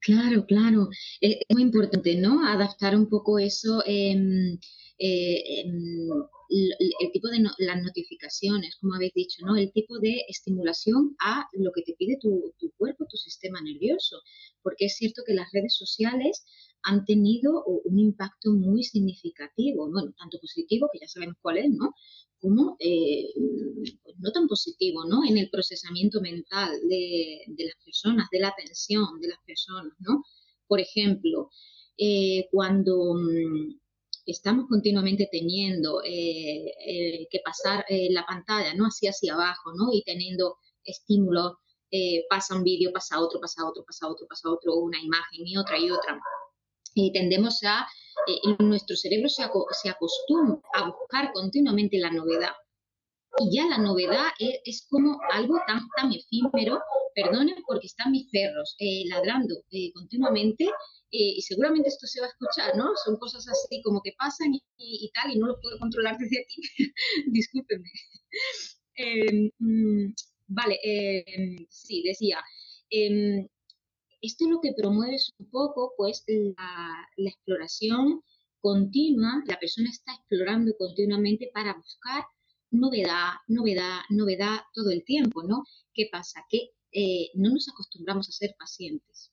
[0.05, 0.89] Claro, claro.
[1.19, 2.45] Es, muy importante, ¿no?
[2.47, 3.81] Adaptar un poco eso.
[3.87, 4.57] Eh,
[4.97, 9.55] el, tipo de las notificaciones, como habéis dicho, ¿no?
[9.55, 14.21] El tipo de estimulación a lo que te pide tu, cuerpo, tu sistema nervioso.
[14.61, 16.45] Porque es cierto que las redes sociales
[16.83, 21.93] han tenido un impacto muy significativo, bueno, tanto positivo, que ya sabemos cuál es, ¿no?
[22.39, 23.33] Como eh,
[24.03, 25.23] pues no tan positivo, ¿no?
[25.27, 30.23] En el procesamiento mental de, de, las personas, de la atención de las personas, ¿no?
[30.67, 31.49] Por ejemplo,
[31.97, 33.79] eh, cuando mm,
[34.25, 38.87] estamos continuamente teniendo eh, eh, que pasar eh, la pantalla, ¿no?
[38.87, 39.91] Así hacia abajo, ¿no?
[39.91, 41.53] Y teniendo estímulos,
[42.29, 45.79] pasa un vídeo, pasa otro, pasa otro, pasa otro, pasa otro, una imagen y otra
[45.79, 46.19] y otra.
[46.93, 47.87] Y tendemos a,
[48.59, 49.43] nuestro cerebro se,
[49.81, 52.51] se, acostumbra a buscar continuamente la novedad.
[53.37, 56.79] Y ya la novedad es, como algo tan, tan efímero,
[57.13, 58.75] perdonen porque están mis perros
[59.09, 59.55] ladrando
[59.93, 60.69] continuamente
[61.09, 62.91] y seguramente esto se va a escuchar, ¿no?
[63.03, 66.61] Son cosas así como que pasan y, tal, y no lo puedo controlar desde aquí.
[67.31, 67.89] Discúlpenme.
[68.95, 70.13] Em, mm,
[70.47, 72.39] vale, em, sí, decía,
[72.89, 73.47] em,
[74.21, 78.21] esto es lo que promueve un poco, pues, la, la exploración
[78.61, 82.23] continua, la persona está explorando continuamente para buscar
[82.79, 85.63] novedad, novedad, novedad todo el tiempo, ¿no?
[85.93, 86.45] ¿Qué pasa?
[86.49, 89.31] Que eh, no nos acostumbramos a ser pacientes,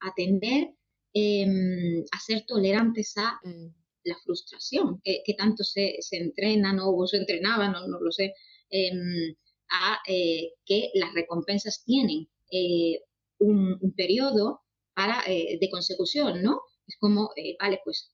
[0.00, 0.74] a atender
[1.14, 3.66] eh, a ser tolerantes a mm.
[4.04, 8.34] la frustración, que, tanto se, se, entrenan o se entrenaban, no, no lo sé,
[8.70, 9.34] em,
[9.70, 13.00] a eh, que las recompensas tienen eh,
[13.38, 14.62] un, periodo
[14.94, 16.62] para, de consecución, ¿no?
[16.86, 17.30] Es como,
[17.60, 18.12] vale, pues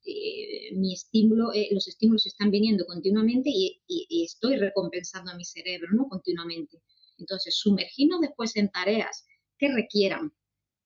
[0.72, 3.80] mi estímulo, los estímulos están viniendo continuamente y,
[4.24, 6.08] estoy recompensando a mi cerebro, ¿no?
[6.08, 6.82] Continuamente.
[7.18, 9.26] Entonces, sumergirnos después en tareas
[9.58, 10.32] que requieran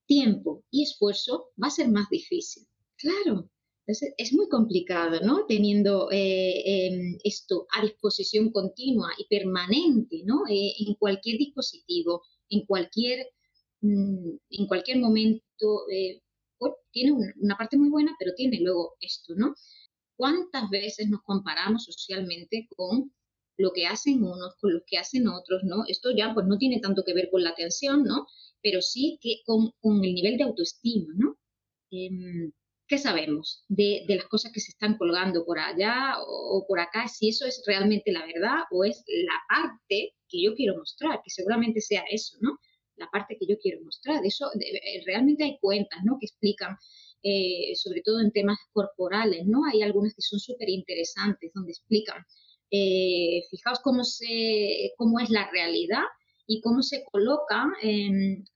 [0.06, 2.66] tiempo y esfuerzo, va a ser más difícil.
[2.96, 3.50] Claro,
[3.86, 5.44] es muy complicado, ¿no?
[5.46, 10.44] Teniendo eh, em, esto a disposición continua y permanente, ¿no?
[10.48, 13.26] Eh, en cualquier dispositivo, en cualquier,
[13.80, 15.88] mm, en cualquier momento.
[15.90, 16.22] Eh,
[16.90, 19.54] tiene una parte muy buena, pero tiene luego esto, ¿no?
[20.16, 23.12] ¿Cuántas veces nos comparamos socialmente con
[23.56, 25.84] lo que hacen unos, con lo que hacen otros, ¿no?
[25.88, 28.26] Esto ya pues no tiene tanto que ver con la atención, ¿no?
[28.62, 29.72] pero sí que con,
[30.04, 31.36] el nivel de autoestima, ¿no?
[31.90, 32.52] Em,
[32.86, 37.08] ¿Qué sabemos de, las cosas que se están colgando por allá o, por acá?
[37.08, 41.30] Si eso es realmente la verdad o es la parte que yo quiero mostrar, que
[41.30, 42.58] seguramente sea eso, ¿no?
[42.96, 44.24] La parte que yo quiero mostrar.
[44.24, 46.18] Eso eh, realmente hay cuentas, ¿no?
[46.20, 46.76] Que explican,
[47.22, 49.64] eh, sobre todo en temas corporales, ¿no?
[49.72, 52.24] Hay algunas que son súper interesantes, donde explican,
[52.70, 56.04] eh, fijaos cómo, se, cómo es la realidad
[56.46, 57.66] y cómo se coloca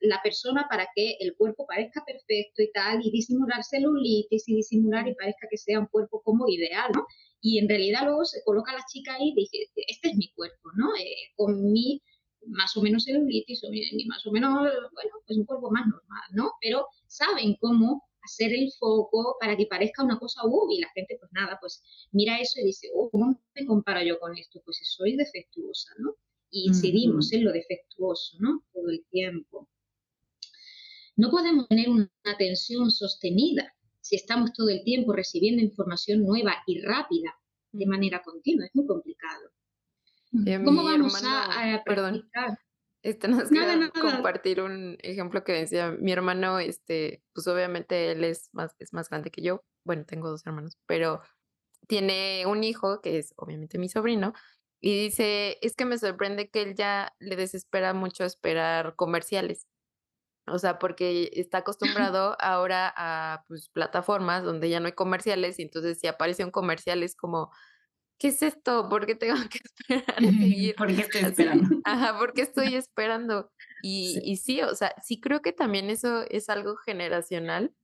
[0.00, 5.06] la persona para que el cuerpo parezca perfecto y tal, y disimular celulitis y disimular
[5.06, 7.06] y parezca que sea un cuerpo como ideal, ¿no?
[7.40, 10.70] Y en realidad luego se coloca la chica ahí y dice, este es mi cuerpo,
[10.76, 10.96] ¿no?
[10.96, 12.02] Eh, con mi
[12.48, 13.68] más o menos celulitis o
[14.06, 14.52] más o menos,
[14.92, 16.52] bueno, pues un cuerpo más normal, ¿no?
[16.60, 21.16] Pero saben cómo hacer el foco para que parezca una cosa, uh, y la gente
[21.18, 21.82] pues nada, pues
[22.12, 24.60] mira eso y dice, oh, ¿cómo me comparo yo con esto?
[24.64, 26.16] Pues soy defectuosa, ¿no?
[26.50, 28.64] y incidimos en lo defectuoso, ¿no?
[28.72, 29.68] Todo el tiempo.
[31.16, 36.80] No podemos tener una atención sostenida si estamos todo el tiempo recibiendo información nueva y
[36.80, 37.34] rápida
[37.72, 38.66] de manera continua.
[38.66, 39.50] Es muy complicado.
[40.64, 42.28] ¿Cómo vamos a, Perdón.
[43.02, 48.48] Este, nos nada, compartir un ejemplo que decía mi hermano, este, pues obviamente él es
[48.52, 49.62] más, es más grande que yo.
[49.84, 51.20] Bueno, tengo dos hermanos, pero
[51.86, 54.32] tiene un hijo que es obviamente mi sobrino,
[54.80, 59.66] y dice, es que me sorprende que él ya le desespera mucho esperar comerciales.
[60.46, 61.58] O sea, porque está
[62.14, 66.50] acostumbrado ahora a pues, plataformas donde ya no hay comerciales y entonces si aparece un
[66.50, 67.50] comercial es como,
[68.18, 68.88] ¿qué es esto?
[68.88, 70.74] ¿Por qué tengo que esperar a seguir?
[70.76, 71.68] ¿Por qué estoy esperando?
[71.84, 73.50] Ajá, ¿por qué estoy esperando?
[73.82, 74.20] Y sí.
[74.24, 77.74] y sí, o sea, sí creo que también eso es algo generacional,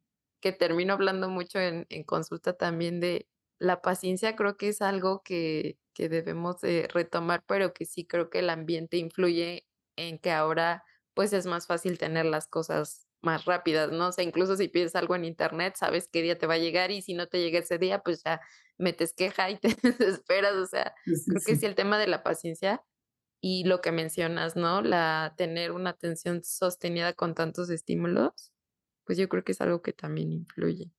[0.40, 3.28] que termino hablando mucho en, en consulta también de
[3.58, 8.28] la paciencia, creo que es algo que, que debemos de retomar, pero que sí creo
[8.30, 9.66] que el ambiente influye
[9.96, 14.08] en que ahora pues es más fácil tener las cosas más rápidas, ¿no?
[14.08, 16.90] O sea, incluso si pides algo en internet, sabes qué día te va a llegar
[16.90, 18.40] y si no te llega ese día, pues ya
[18.78, 20.94] metes queja y te desesperas, o sea,
[21.28, 22.82] creo que sí el tema de la paciencia
[23.40, 24.82] y lo que mencionas, ¿no?
[24.82, 28.52] La tener una atención sostenida con tantos estímulos,
[29.04, 30.92] pues yo creo que es algo que también influye.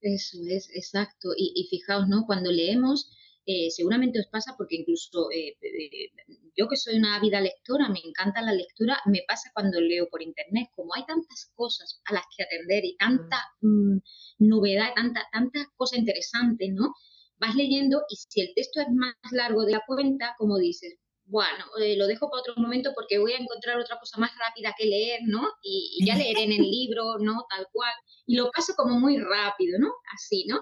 [0.00, 1.30] Eso es, exacto.
[1.36, 2.24] Y, y fijaos, ¿no?
[2.26, 3.10] Cuando leemos,
[3.50, 6.12] eh, seguramente os pasa porque incluso eh, eh,
[6.54, 10.20] yo que soy una ávida lectora, me encanta la lectura, me pasa cuando leo por
[10.20, 13.96] internet, como hay tantas cosas a las que atender y tanta mm,
[14.40, 16.92] novedad, tanta, tanta cosa interesante, ¿no?
[17.38, 21.64] Vas leyendo y si el texto es más largo de la cuenta, como dices, bueno,
[21.96, 25.20] lo dejo para otro momento porque voy a encontrar otra cosa más rápida que leer,
[25.24, 25.48] ¿no?
[25.62, 27.46] Y, ya leeré en el libro, ¿no?
[27.48, 27.94] Tal cual.
[28.26, 29.90] Y lo paso como muy rápido, ¿no?
[30.14, 30.60] Así, ¿no?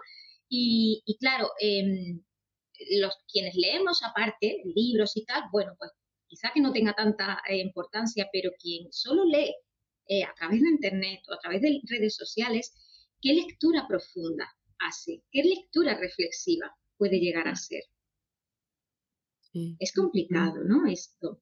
[0.49, 2.21] Y, y claro, eh,
[3.01, 5.91] los quienes leemos aparte libros y tal, bueno, pues
[6.27, 9.55] quizá que no tenga tanta eh, importancia, pero quien solo lee
[10.09, 12.73] eh, a través de Internet o a través de redes sociales,
[13.21, 14.49] ¿qué lectura profunda
[14.79, 15.23] hace?
[15.31, 17.83] ¿Qué lectura reflexiva puede llegar a ser?
[19.79, 20.87] Es complicado, ¿no?
[20.87, 21.41] Esto.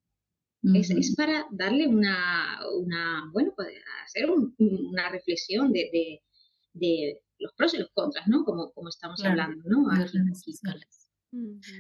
[0.63, 3.69] es, para darle una, una bueno, pues
[4.05, 6.21] hacer una reflexión de,
[6.73, 8.45] de, los pros y los contras, ¿no?
[8.45, 9.91] Como, como estamos hablando, ¿no?
[9.91, 10.19] Aquí,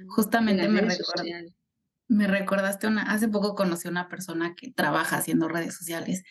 [0.08, 0.86] Justamente me,
[2.08, 6.22] me recordaste una, hace poco conocí a una persona que trabaja haciendo redes sociales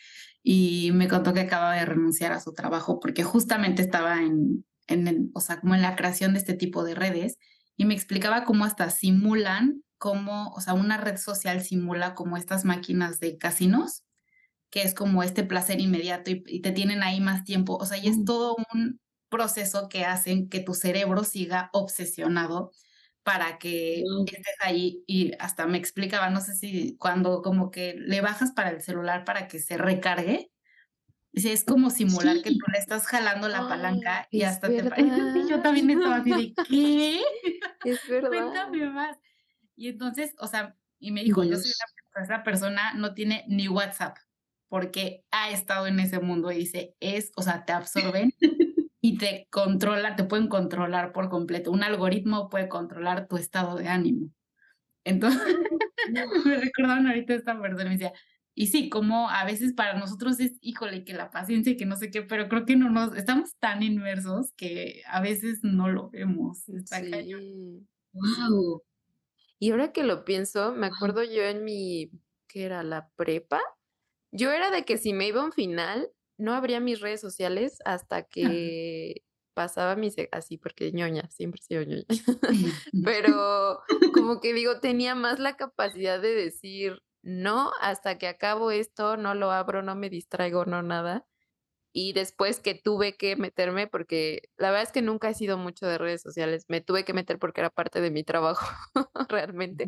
[0.42, 5.30] y me contó que acaba de renunciar a su trabajo porque justamente estaba en, en,
[5.34, 7.38] o sea, como en la creación de este tipo de redes
[7.76, 12.64] y me explicaba cómo hasta simulan, cómo, o sea, una red social simula como estas
[12.64, 14.04] máquinas de casinos,
[14.70, 18.08] que es como este placer inmediato y, te tienen ahí más tiempo, o sea, y
[18.08, 18.24] es mm.
[18.24, 22.70] todo un proceso que hacen que tu cerebro siga obsesionado
[23.24, 28.20] para que estés ahí y hasta me explicaba, no sé si cuando como que le
[28.20, 30.50] bajas para el celular para que se recargue,
[31.32, 34.76] es como simular que tú le estás jalando la palanca y hasta te
[35.46, 37.22] Y yo también estaba así de, ¿qué?
[37.84, 38.28] Es verdad.
[38.28, 39.16] Cuéntame más.
[39.76, 41.70] Y entonces, o sea, y me dijo, yo soy
[42.14, 44.16] una, esa persona no tiene ni WhatsApp
[44.68, 48.32] porque ha estado en ese mundo y dice, es, o sea, te absorben
[49.06, 51.70] y te controla, te pueden controlar por completo.
[51.70, 54.30] Un algoritmo puede controlar tu estado de ánimo.
[55.04, 55.42] Entonces,
[56.46, 58.14] me recordaron ahorita esta persona, me decía,
[58.54, 61.96] y sí, como a veces para nosotros es, híjole, que la paciencia y que no
[61.96, 66.08] sé qué, pero creo que no nos, estamos tan inmersos que a veces no lo
[66.08, 66.60] vemos.
[66.62, 67.86] sí.
[68.14, 68.82] Wow.
[69.58, 72.10] Y ahora que lo pienso, me acuerdo yo en mi,
[72.48, 72.82] ¿qué era?
[72.82, 73.60] La prepa.
[74.30, 76.08] Yo era de que si me iba a un final,
[76.44, 79.22] no abría mis redes sociales hasta que
[79.54, 82.04] pasaba mis, así, porque ñoña, siempre he sido ñoña.
[83.04, 83.80] Pero
[84.12, 89.34] como que digo, tenía más la capacidad de decir, no, hasta que acabo esto, no
[89.34, 91.24] lo abro, no me distraigo, no nada.
[91.96, 95.86] Y después que tuve que meterme, porque la verdad es que nunca he sido mucho
[95.86, 98.66] de redes sociales, me tuve que meter porque era parte de mi trabajo,
[99.28, 99.86] realmente.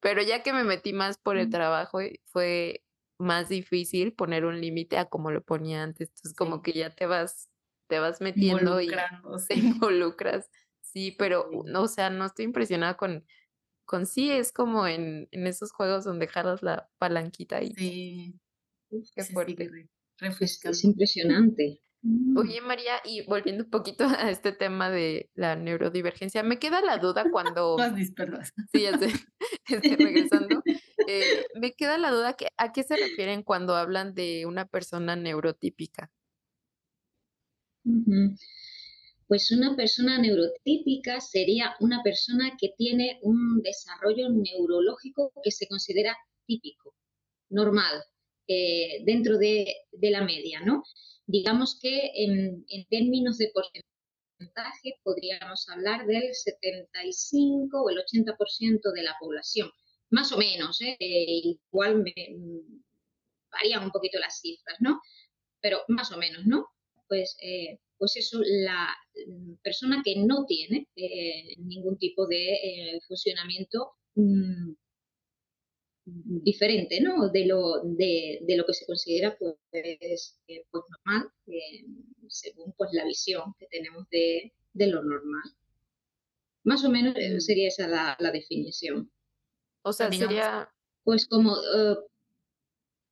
[0.00, 2.82] Pero ya que me metí más por el trabajo, eh, fue
[3.18, 6.08] más difícil poner un límite a como lo ponía antes.
[6.08, 7.50] Entonces, como que ya te vas,
[7.88, 10.50] te vas metiendo y te involucras.
[10.80, 13.24] Sí, pero, no, o sea, no estoy impresionada con,
[13.84, 17.74] con sí, es como en, en esos juegos donde jalas la palanquita y...
[17.74, 18.34] Sí.
[19.14, 19.70] qué fuerte.
[20.20, 21.82] es, impresionante.
[22.02, 22.38] Mm.
[22.38, 26.98] Oye, María, y volviendo un poquito a este tema de la neurodivergencia, me queda la
[26.98, 27.76] duda cuando...
[28.72, 29.12] Sí, ya sé,
[29.66, 30.62] estoy regresando.
[31.06, 35.16] Eh, me queda la duda que a qué se refieren cuando hablan de una persona
[35.16, 36.10] neurotípica.
[39.26, 46.16] Pues una persona neurotípica sería una persona que tiene un desarrollo neurológico que se considera
[46.46, 46.94] típico,
[47.50, 48.02] normal,
[48.46, 49.66] eh, dentro de,
[50.00, 50.82] la media, ¿no?
[51.26, 59.02] Digamos que en, en términos de porcentaje podríamos hablar del 75 o el 80% de
[59.02, 59.70] la población
[60.10, 60.96] más o menos, ¿eh?
[60.98, 62.82] igual me mm,
[63.50, 65.00] varían un poquito las cifras, ¿no?
[65.60, 66.66] Pero más o menos, ¿no?
[67.08, 68.88] Pues, eh, pues eso, la
[69.26, 74.72] mm, persona que no tiene eh, ningún tipo de funcionamiento mm,
[76.04, 77.28] diferente, ¿no?
[77.30, 81.30] De lo, de, lo que se considera pues, pues normal,
[82.28, 85.42] según pues la visión que tenemos de, lo normal.
[86.64, 89.10] Más o menos sería esa la definición.
[89.82, 90.70] O sea, sería...
[91.04, 91.96] Pues como, eh,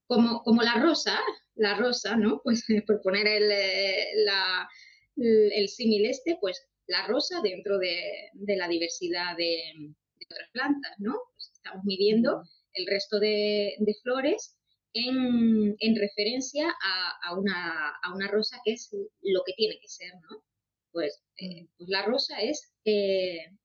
[0.07, 1.19] como, como la rosa,
[1.55, 2.41] la rosa, ¿no?
[2.43, 4.69] Pues por poner el, eh, la,
[5.17, 9.95] el símil este, pues la rosa dentro de, la diversidad de,
[10.31, 11.15] otras plantas, ¿no?
[11.33, 12.43] Pues estamos midiendo
[12.75, 14.57] el resto de, flores
[14.93, 16.75] en, referencia
[17.23, 18.91] a, una, a, una, rosa que es
[19.23, 20.45] lo que tiene que ser, ¿no?
[20.93, 22.73] Pues, eh, pues la rosa es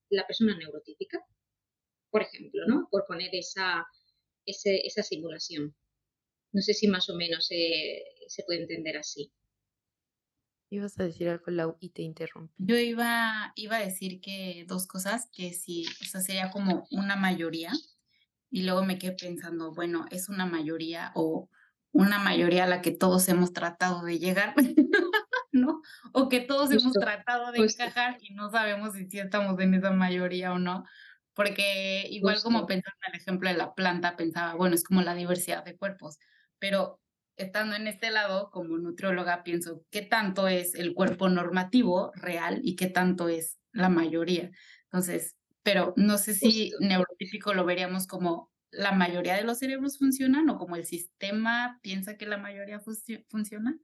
[0.08, 1.18] la persona neurotípica
[2.12, 2.86] por ejemplo, ¿no?
[2.92, 3.84] Por poner esa,
[4.46, 5.74] esa simulación.
[6.52, 9.32] No sé si más o menos se puede entender así.
[10.72, 12.54] Ibas a decir algo, Lau, y te interrumpí.
[12.56, 17.14] Yo iba, iba a decir que dos cosas, que sí, o sea, sería como una
[17.14, 17.72] mayoría,
[18.50, 21.50] y luego me quedé pensando, bueno, ¿es una mayoría o
[21.90, 24.54] una mayoría a la que todos hemos tratado de llegar?
[25.52, 25.82] ¿No?
[26.14, 29.90] O que todos hemos tratado de encajar y no sabemos si sí estamos en esa
[29.90, 30.84] mayoría o no.
[31.34, 35.14] Porque igual como pensaba en el ejemplo de la planta, pensaba, bueno, es como la
[35.14, 36.18] diversidad de cuerpos,
[36.58, 37.00] pero
[37.36, 42.76] estando en este lado, como nutrióloga, pienso qué tanto es el cuerpo normativo real y
[42.76, 44.50] qué tanto es la mayoría.
[44.84, 50.48] Entonces, pero no sé si neurotípico lo veríamos como la mayoría de los cerebros funcionan
[50.50, 53.78] o como el sistema piensa que la mayoría funciona.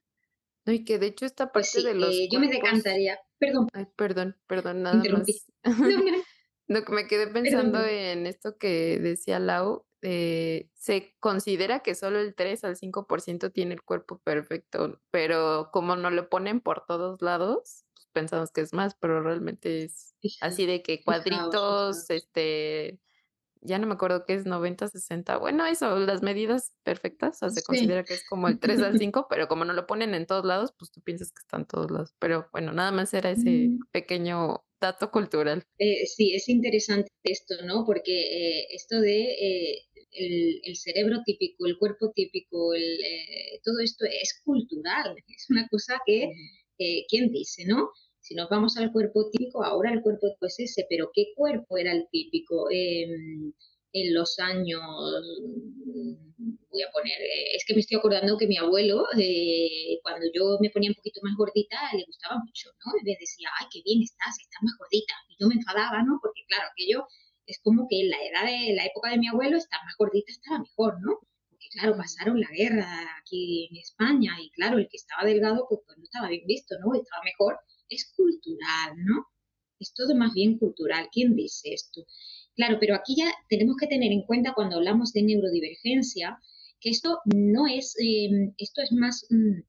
[0.64, 2.14] No, y que de hecho esta pues parte de los.
[2.14, 3.18] Eh, yo me decantaría.
[3.38, 3.68] Perdón.
[3.72, 5.06] Ay, perdón, perdón, nada más.
[5.64, 5.98] No,
[6.68, 12.62] me quedé pensando en esto que decía Lau, eh, se considera que solo el 3
[12.64, 18.06] al 5% tiene el cuerpo perfecto, pero como no lo ponen por todos lados, pues
[18.12, 23.00] pensamos que es más, pero realmente es así de que cuadritos, este,
[23.60, 27.50] ya no me acuerdo qué es 90, 60, bueno, eso, las medidas perfectas, o sea,
[27.50, 30.26] se considera que es como el 3 al 5, pero como no lo ponen en
[30.26, 33.68] todos lados, pues tú piensas que están todos lados, pero bueno, nada más era ese
[33.68, 33.80] mm.
[33.90, 35.64] pequeño dato cultural.
[35.78, 37.84] Eh, sí, es interesante esto, ¿no?
[37.84, 42.72] Porque eh, esto de eh, el, cerebro típico, el cuerpo típico,
[43.64, 46.30] todo esto es cultural, es una cosa que,
[47.08, 47.90] ¿quién dice, no?
[48.20, 51.92] Si nos vamos al cuerpo típico, ahora el cuerpo es ese, pero ¿qué cuerpo era
[51.92, 52.68] el típico?
[53.92, 54.82] En los años,
[56.70, 57.16] voy a poner,
[57.54, 61.20] es que me estoy acordando que mi abuelo, eh, cuando yo me ponía un poquito
[61.22, 62.92] más gordita, le gustaba mucho, ¿no?
[63.02, 65.14] Me decía, ay, qué bien estás, estás más gordita.
[65.28, 66.18] Y yo me enfadaba, ¿no?
[66.22, 67.06] Porque claro, aquello
[67.46, 70.30] es como que en la edad de la época de mi abuelo, estar más gordita
[70.32, 71.18] estaba mejor, ¿no?
[71.48, 72.86] Porque claro, pasaron la guerra
[73.20, 76.76] aquí en España y claro, el que estaba delgado, pues, pues no estaba bien visto,
[76.80, 76.94] ¿no?
[76.94, 77.58] Estaba mejor.
[77.88, 79.26] Es cultural, ¿no?
[79.80, 81.08] Es todo más bien cultural.
[81.10, 82.02] ¿Quién dice esto?
[82.58, 86.40] Claro, pero aquí ya tenemos que tener en cuenta cuando hablamos de neurodivergencia
[86.80, 89.60] que esto no es, em, esto es más, mm,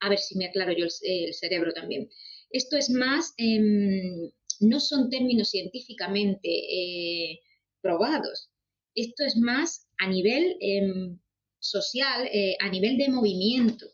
[0.00, 2.08] a ver si me aclaro yo el, cerebro también,
[2.50, 4.30] esto es más, em,
[4.60, 7.40] no son términos científicamente eh,
[7.82, 8.50] probados,
[8.94, 11.18] esto es más a nivel em,
[11.58, 13.86] social, eh, a nivel de movimiento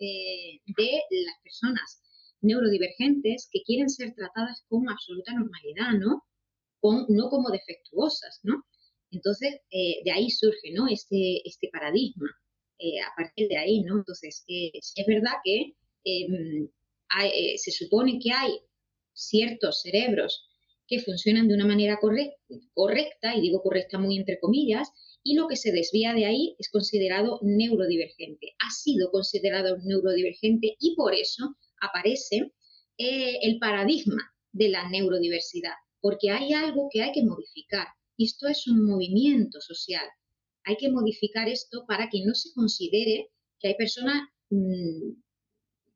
[0.00, 0.90] eh, de
[1.26, 2.02] las personas
[2.40, 6.24] neurodivergentes que quieren ser tratadas con absoluta normalidad, ¿no?
[6.82, 8.64] No como defectuosas, ¿no?
[9.10, 10.88] Entonces, eh, de ahí surge, ¿no?
[10.88, 12.28] Este, este paradigma,
[12.78, 13.98] eh, a partir de ahí, ¿no?
[13.98, 15.74] Entonces, eh, es verdad que
[16.04, 16.68] em,
[17.56, 18.52] se supone que hay
[19.12, 20.48] ciertos cerebros
[20.86, 24.88] que funcionan de una manera correcta, y digo correcta muy entre comillas,
[25.22, 28.54] y lo que se desvía de ahí es considerado neurodivergente.
[28.58, 32.52] Ha sido considerado neurodivergente y por eso aparece
[32.96, 37.86] el paradigma de la neurodiversidad porque hay algo que hay que modificar.
[38.18, 40.06] Esto es un movimiento social.
[40.64, 45.12] Hay que modificar esto para que no se considere que hay personas mm,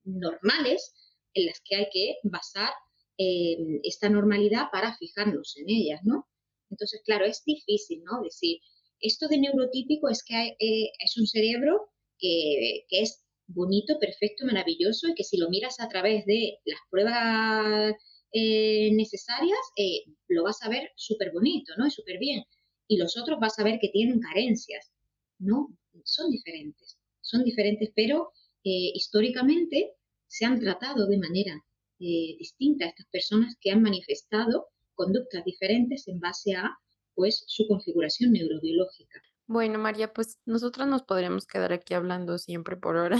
[0.04, 0.94] normales
[1.34, 2.70] en las que hay que basar
[3.18, 6.28] eh, esta normalidad para fijarnos en ellas, ¿no?
[6.70, 8.22] Entonces, claro, es difícil, ¿no?
[8.22, 8.58] Decir,
[9.00, 15.08] esto de neurotípico es que eh, es un cerebro que, que es bonito, perfecto, maravilloso
[15.08, 17.94] y que si lo miras a través de las pruebas
[18.36, 21.86] eh, necesarias, eh, lo vas a ver súper bonito, ¿no?
[21.86, 22.42] Y súper bien.
[22.88, 24.90] Y los otros vas a ver que tienen carencias,
[25.38, 25.68] ¿no?
[26.02, 28.32] Son diferentes, son diferentes, pero
[28.64, 29.92] eh, históricamente
[30.26, 31.64] se han tratado de manera
[31.96, 36.76] distinta a estas personas que han manifestado conductas diferentes en base a
[37.14, 39.22] pues su configuración neurobiológica.
[39.46, 43.18] Bueno, María, pues nosotros nos podríamos quedar aquí hablando siempre por hora.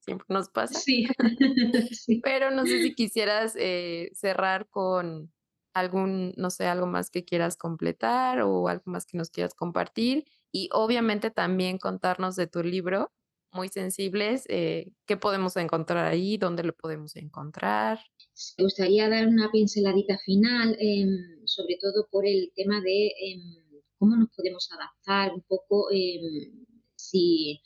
[0.00, 0.80] Siempre nos pasa.
[1.92, 2.20] Sí.
[2.22, 5.32] Pero no sé si quisieras eh, cerrar con
[5.74, 10.24] algún, no sé, algo más que quieras completar o algo más que nos quieras compartir.
[10.52, 13.12] Y obviamente también contarnos de tu libro,
[13.52, 18.00] muy sensibles, eh, qué podemos encontrar ahí, dónde lo podemos encontrar.
[18.58, 23.40] Me gustaría dar una pinceladita final, em, sobre todo por el tema de em,
[23.98, 26.64] cómo nos podemos adaptar un poco em,
[26.96, 27.60] si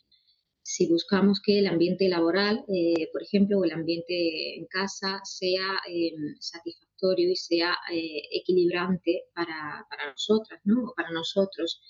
[0.65, 5.79] si buscamos que el ambiente laboral, eh, por ejemplo, o el ambiente en casa sea
[5.87, 10.85] em, satisfactorio y sea eh, equilibrante para, para, nosotras, ¿no?
[10.85, 11.81] O para nosotros.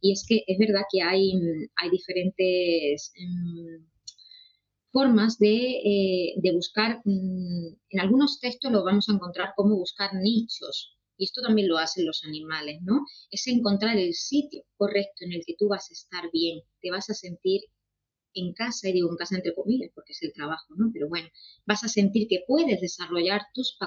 [0.00, 1.34] Y es que es verdad que hay,
[1.76, 3.86] hay diferentes em,
[4.92, 10.14] formas de, eh, de buscar, mm, en algunos textos lo vamos a encontrar como buscar
[10.14, 13.04] nichos, y esto también lo hacen los animales, ¿no?
[13.30, 17.10] Es encontrar el sitio correcto en el que tú vas a estar bien, te vas
[17.10, 17.60] a sentir
[18.34, 20.90] en casa, y digo en casa entre comillas, porque es el trabajo, ¿no?
[20.92, 21.28] Pero bueno,
[21.66, 23.78] vas a sentir que puedes desarrollar tus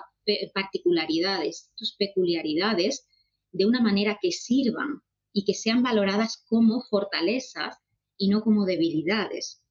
[0.54, 3.08] particularidades, tus peculiaridades
[3.52, 5.02] de una manera que sirvan
[5.34, 7.78] y que sean valoradas como fortalezas
[8.18, 9.62] y no como debilidades.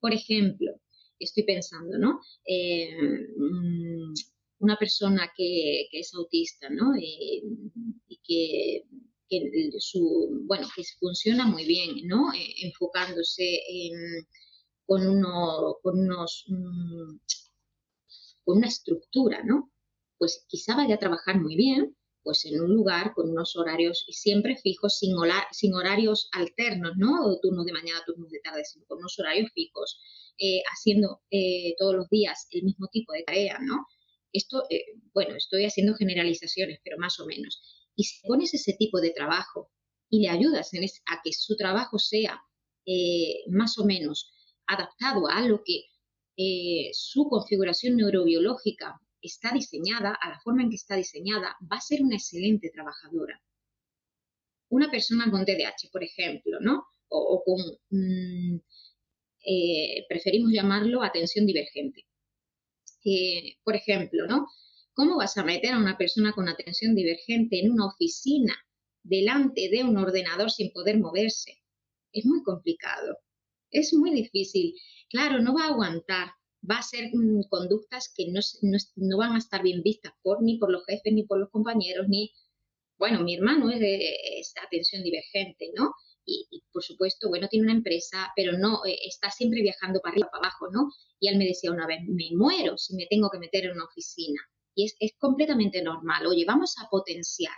[0.00, 0.72] Por ejemplo,
[1.18, 2.20] estoy pensando, ¿no?
[2.44, 2.90] Eh,
[3.36, 4.14] mm,
[4.60, 6.92] una persona que, es autista, ¿no?
[6.96, 8.84] Y que,
[9.78, 12.32] su, bueno, que funciona muy bien, ¿no?
[12.34, 13.60] Eh, enfocándose
[14.86, 17.18] con, uno, con unos, mm,
[18.44, 19.70] con una estructura, ¿no?
[20.18, 24.56] Pues quizá vaya a trabajar muy bien, pues en un lugar con unos horarios siempre
[24.56, 25.14] fijos, sin,
[25.74, 27.38] horarios alternos, ¿no?
[27.40, 29.98] Turnos de mañana, turnos de tarde, sino con unos horarios fijos,
[30.38, 33.86] eh, haciendo eh, todos los días el mismo tipo de tarea, ¿no?
[34.32, 34.62] Esto,
[35.14, 37.87] bueno, estoy haciendo generalizaciones, pero más o menos.
[37.98, 39.72] Y si pones ese tipo de trabajo
[40.08, 40.70] y le ayudas
[41.06, 42.40] a que su trabajo sea
[43.48, 44.30] más o menos
[44.68, 45.82] adaptado a lo que
[46.92, 52.02] su configuración neurobiológica está diseñada, a la forma en que está diseñada, va a ser
[52.02, 53.42] una excelente trabajadora.
[54.70, 56.84] Una persona con TDAH, por ejemplo, ¿no?
[57.08, 57.58] O, con,
[57.90, 58.60] mm,
[59.44, 62.06] eh, preferimos llamarlo atención divergente.
[63.04, 64.46] Eh, por ejemplo, ¿no?
[64.98, 68.56] ¿Cómo vas a meter a una persona con atención divergente en una oficina
[69.04, 71.62] delante de un ordenador sin poder moverse?
[72.12, 73.16] Es muy complicado,
[73.70, 74.74] es muy difícil.
[75.08, 76.32] Claro, no va a aguantar,
[76.68, 80.72] va a ser mm, conductas que no, van a estar bien vistas por, ni por
[80.72, 82.32] los jefes, ni por los compañeros, ni,
[82.98, 85.92] bueno, mi hermano es de atención divergente, ¿no?
[86.24, 90.28] Y, por supuesto, bueno, tiene una empresa, pero no, eh, está siempre viajando para arriba,
[90.32, 90.90] para abajo, ¿no?
[91.20, 93.84] Y él me decía una vez, me muero si me tengo que meter en una
[93.84, 94.40] oficina.
[94.78, 96.24] Y es, es completamente normal.
[96.28, 97.56] Oye, vamos a potenciar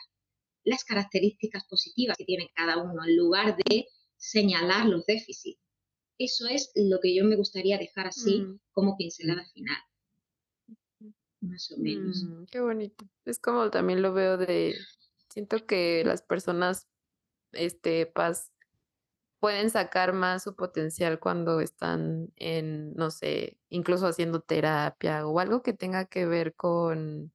[0.64, 5.60] las características positivas que tiene cada uno en lugar de señalar los déficits.
[6.16, 8.60] Eso es lo que yo me gustaría dejar así mm.
[8.72, 9.76] como pincelada final.
[11.42, 12.24] Más o menos.
[12.24, 13.04] Mm, qué bonito.
[13.26, 14.74] Es como también lo veo de,
[15.28, 16.88] siento que las personas,
[17.52, 18.50] este, paz,
[19.40, 25.62] pueden sacar más su potencial cuando están en, no sé, incluso haciendo terapia o algo
[25.62, 27.32] que tenga que ver con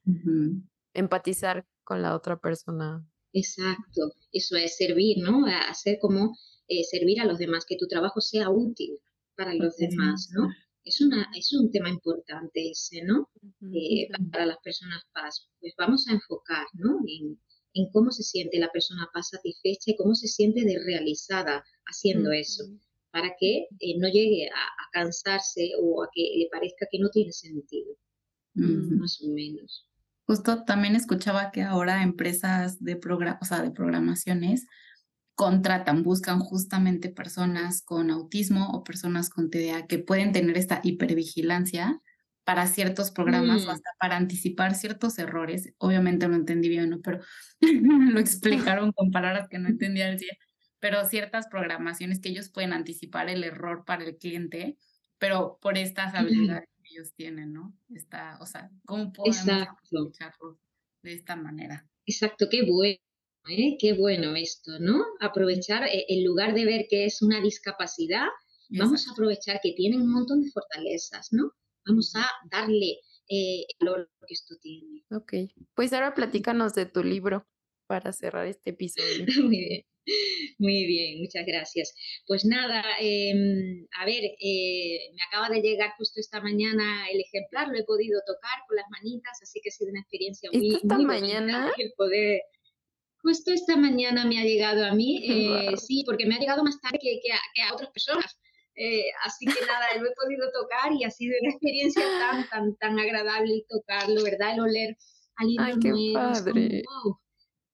[0.94, 3.06] empatizar con la otra persona.
[3.34, 5.46] Exacto, eso es servir, ¿no?
[5.68, 6.38] Hacer como
[6.68, 9.00] eh, servir a los demás, que tu trabajo sea útil
[9.36, 10.48] para los demás, ¿no?
[10.84, 13.30] Es, una, es un tema importante ese, ¿no?
[13.74, 15.50] Eh, para las personas paz.
[15.60, 17.00] Pues vamos a enfocar, ¿no?
[17.08, 17.40] En,
[17.92, 22.64] cómo se siente la persona paz satisfecha y cómo se siente de realizada haciendo eso,
[23.12, 27.34] para que eh, no llegue a, cansarse o a que le parezca que no tiene
[27.34, 27.98] sentido,
[28.54, 29.90] más o menos.
[30.26, 34.66] Justo también escuchaba que ahora empresas de, o sea, de programaciones
[35.36, 42.02] contratan, buscan justamente personas con autismo o personas con TDA que pueden tener esta hipervigilancia
[42.46, 43.72] para ciertos programas o mm.
[43.72, 45.74] hasta para anticipar ciertos errores.
[45.80, 47.02] Obviamente no entendí bien, ¿no?
[47.02, 47.20] pero
[48.14, 50.20] lo explicaron con palabras que no entendía el
[50.80, 54.78] pero ciertas programaciones que ellos pueden anticipar el error para el cliente,
[55.18, 57.76] pero por estas habilidades que ellos tienen, ¿no?
[57.90, 60.60] Está, o sea, ¿cómo podemos aprovecharlo
[61.02, 61.88] de esta manera?
[62.06, 63.00] Exacto, qué bueno.
[63.50, 63.78] ¿eh?
[63.80, 65.04] Qué bueno esto, ¿no?
[65.22, 68.28] Aprovechar, eh, en lugar de ver que es una discapacidad,
[68.70, 71.52] vamos a aprovechar que tienen un montón de fortalezas, ¿no?
[71.88, 73.96] Vamos a darle eh, lo
[74.28, 75.04] que esto tiene.
[75.12, 75.34] Ok,
[75.76, 77.48] pues ahora platícanos de tu libro
[77.88, 79.26] para cerrar este episodio.
[79.44, 79.86] Muy bien.
[80.60, 81.96] Muy bien, muchas gracias.
[82.28, 87.80] Pues nada, em, a ver, me acaba de llegar justo esta mañana el ejemplar, lo
[87.80, 91.72] he podido tocar con las manitas, así que ha sido una experiencia muy, ¿Esta mañana?
[91.76, 92.42] el poder
[93.26, 95.24] Justo esta mañana me ha llegado a mí,
[95.74, 97.32] eh, sí, porque me ha llegado más tarde que,
[97.64, 98.40] a, otras personas.
[98.76, 102.76] Eh, así que nada, lo he podido tocar y ha sido una experiencia tan, tan,
[102.76, 104.54] tan agradable tocarlo, ¿verdad?
[104.54, 104.98] El oler
[105.38, 106.84] al Ay, qué padre.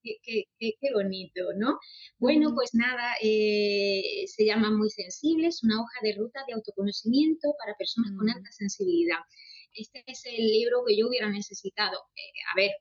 [0.03, 1.79] qué, qué, bonito, ¿no?
[2.19, 7.75] Bueno, pues nada, eh, se llama Muy Sensibles, una hoja de ruta de autoconocimiento para
[7.77, 9.19] personas con alta sensibilidad.
[9.73, 11.97] Este es el libro que yo hubiera necesitado.
[11.97, 12.71] a ver,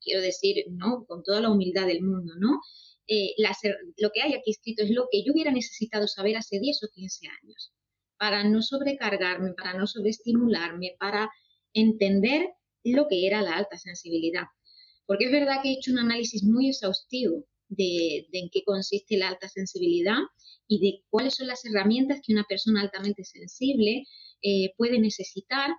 [0.00, 1.04] quiero decir, ¿no?
[1.06, 2.60] Con toda la humildad del mundo, ¿no?
[3.08, 3.34] Eh,
[3.96, 6.88] lo que hay aquí escrito es lo que yo hubiera necesitado saber hace 10 o
[6.94, 7.72] 15 años,
[8.18, 11.30] para no sobrecargarme, para no sobreestimularme, para
[11.72, 12.50] entender
[12.84, 14.44] lo que era la alta sensibilidad.
[15.06, 19.28] Porque es verdad que he hecho un análisis muy exhaustivo de, en qué consiste la
[19.28, 20.18] alta sensibilidad
[20.66, 24.04] y de cuáles son las herramientas que una persona altamente sensible
[24.42, 25.70] eh, puede necesitar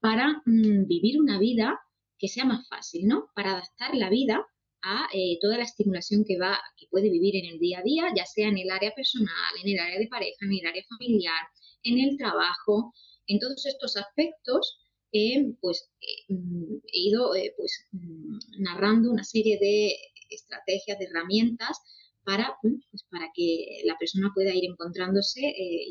[0.00, 1.80] para mm, vivir una vida
[2.18, 3.26] que sea más fácil, ¿no?
[3.34, 4.46] Para adaptar la vida
[4.86, 8.04] a eh, toda la estimulación que va, que puede vivir en el día a día,
[8.16, 11.42] ya sea en el área personal, en el área de pareja, en el área familiar,
[11.82, 12.94] en el trabajo,
[13.26, 14.78] en todos estos aspectos,
[15.12, 15.90] eh, pues
[16.28, 19.92] mm, he ido pues, mm, narrando una serie de
[20.30, 21.80] estrategias, de herramientas
[22.24, 25.40] para, pues, para que la persona pueda ir encontrándose,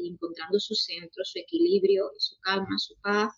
[0.05, 3.33] encontrando su centro, su equilibrio, su calma, su paz,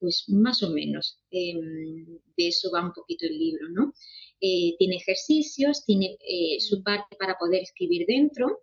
[0.00, 3.92] pues más o menos em, de eso va un poquito el libro, ¿no?
[4.40, 8.60] Eh, tiene ejercicios, tiene eh, su parte para poder escribir dentro,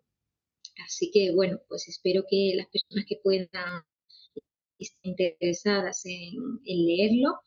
[0.86, 3.50] así que bueno, pues espero que las personas que puedan
[4.80, 7.40] estar interesadas en, leerlo,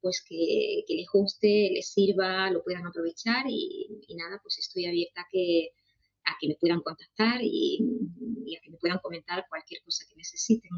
[0.00, 5.28] pues que, les guste, les sirva, lo puedan aprovechar y, nada, pues estoy abierta a
[5.30, 5.70] que,
[6.24, 7.78] a que me puedan contactar y,
[8.46, 10.70] y a que me puedan comentar cualquier cosa que necesiten.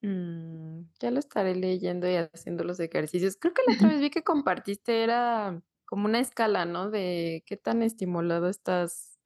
[0.00, 3.36] Mm, ya lo estaré leyendo y haciendo los ejercicios.
[3.36, 6.90] Creo que la otra vez vi que compartiste, era como una escala, ¿no?
[6.90, 9.18] De qué tan estimulado estás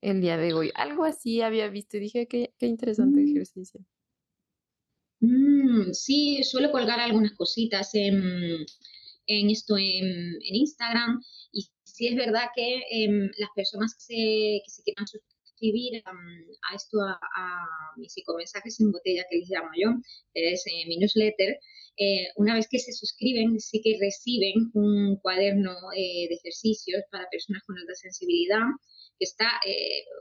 [0.00, 0.70] el día de hoy.
[0.74, 3.28] Algo así había visto y dije, qué, qué interesante mm.
[3.28, 3.84] ejercicio.
[5.20, 8.22] Mm, sí, suelo colgar algunas cositas en,
[9.26, 11.20] en esto en, Instagram
[11.52, 14.14] y sí es verdad que em, las personas que se,
[14.64, 15.06] que se quieran
[15.58, 17.66] escribir a esto, a,
[17.96, 19.90] mis psicomensajes en botella, que les llamo yo,
[20.34, 21.58] es eh, mi newsletter,
[21.96, 27.28] eh, una vez que se suscriben, sí que reciben un cuaderno eh, de ejercicios para
[27.28, 28.62] personas con alta sensibilidad,
[29.18, 29.50] que está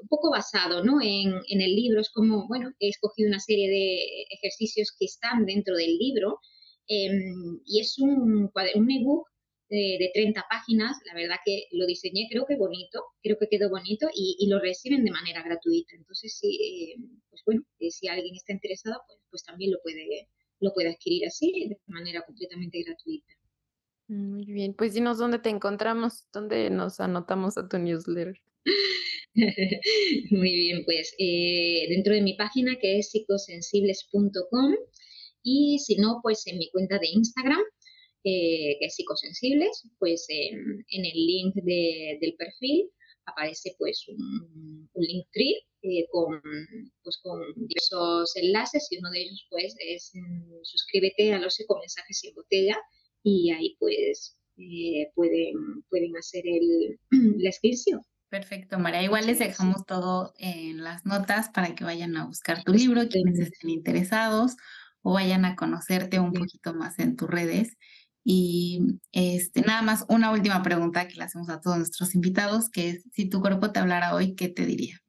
[0.01, 0.99] un poco basado ¿no?
[1.03, 2.01] en, en, el libro.
[2.01, 6.39] Es como, bueno, he escogido una serie de ejercicios que están dentro del libro
[6.87, 9.27] em, y es un, un ebook
[9.69, 14.07] de, 30 páginas, la verdad que lo diseñé, creo que bonito, creo que quedó bonito
[14.13, 15.95] y, lo reciben de manera gratuita.
[15.95, 20.29] Entonces, sí, eh, pues bueno, eh, si alguien está interesado, pues, pues también lo puede,
[20.59, 23.33] lo puede adquirir así, de manera completamente gratuita.
[24.07, 28.39] Muy bien, pues dinos dónde te encontramos, dónde nos anotamos a tu newsletter.
[30.31, 34.75] Muy bien, pues eh, dentro de mi página que es psicosensibles.com
[35.43, 37.61] y si no, pues en mi cuenta de Instagram,
[38.27, 42.89] eh, psicosensibles, pues en, el link del perfil
[43.25, 46.41] aparece pues un, link tree eh, con,
[47.03, 52.23] pues, con diversos enlaces y uno de ellos pues es mm, suscríbete a los mensajes
[52.23, 52.77] en botella
[53.23, 56.99] y ahí pues eh, pueden, pueden hacer el,
[57.37, 58.01] la inscripción.
[58.29, 59.03] Perfecto, María.
[59.03, 63.39] Igual les dejamos todo en las notas para que vayan a buscar tu libro, quienes
[63.39, 64.57] estén interesados
[65.01, 67.77] o vayan a conocerte un poquito más en tus redes.
[68.29, 72.89] Y este, nada más una última pregunta que le hacemos a todos nuestros invitados, que
[72.89, 75.01] es, si tu cuerpo te hablara hoy, ¿qué te diría?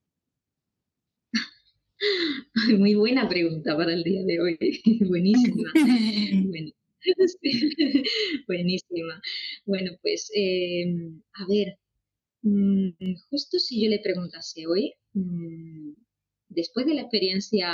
[2.78, 4.56] Muy buena pregunta para el día de hoy.
[5.08, 5.68] Buenísima.
[8.46, 9.20] Buenísima.
[9.66, 11.76] Bueno, pues, em, a ver,
[12.42, 15.90] mm, justo si yo le preguntase hoy, mm,
[16.48, 17.68] después de la experiencia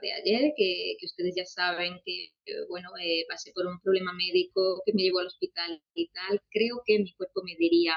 [0.00, 2.30] de ayer, que, ustedes ya saben que,
[2.68, 6.82] bueno, eh, pasé por un problema médico que me llevó al hospital y tal, creo
[6.84, 7.94] que mi cuerpo me diría,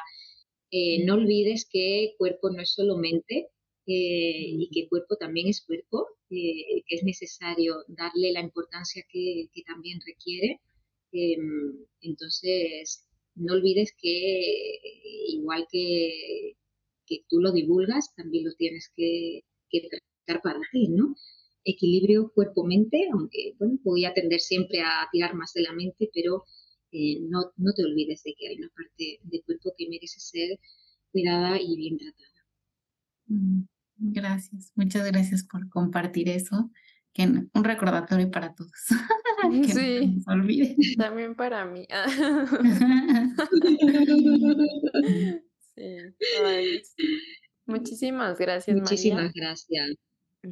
[0.71, 3.49] eh, no olvides que cuerpo no es solo mente
[3.85, 9.99] eh, y que cuerpo también es cuerpo, que es necesario darle la importancia que, también
[10.05, 10.61] requiere.
[11.11, 13.05] Em, entonces,
[13.35, 14.79] no olvides que
[15.27, 16.55] igual que,
[17.05, 19.43] que tú lo divulgas, también lo tienes que,
[19.73, 21.15] que tratar para ti, ¿no?
[21.65, 26.45] Equilibrio cuerpo-mente, aunque, bueno, voy a tender siempre a tirar más de la mente, pero
[26.91, 30.59] eh, no, no te olvides de que hay una parte del cuerpo que merece ser
[31.11, 32.29] cuidada y bien tratada.
[33.27, 33.63] Mm,
[33.97, 36.69] gracias, muchas gracias por compartir eso.
[37.13, 38.71] Que un recordatorio para todos.
[39.67, 40.47] sí, no
[40.97, 41.85] También para mí.
[45.75, 45.97] sí.
[47.65, 49.95] Muchísimas gracias, Muchísimas gracias.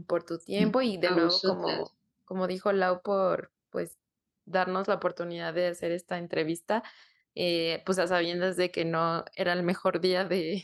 [0.08, 1.92] Por tu tiempo y de nuevo, como,
[2.24, 3.98] como dijo Lau, por pues
[4.46, 6.84] darnos la oportunidad de hacer esta entrevista,
[7.36, 10.64] eh, pues a sabiendas de que no era el mejor día de,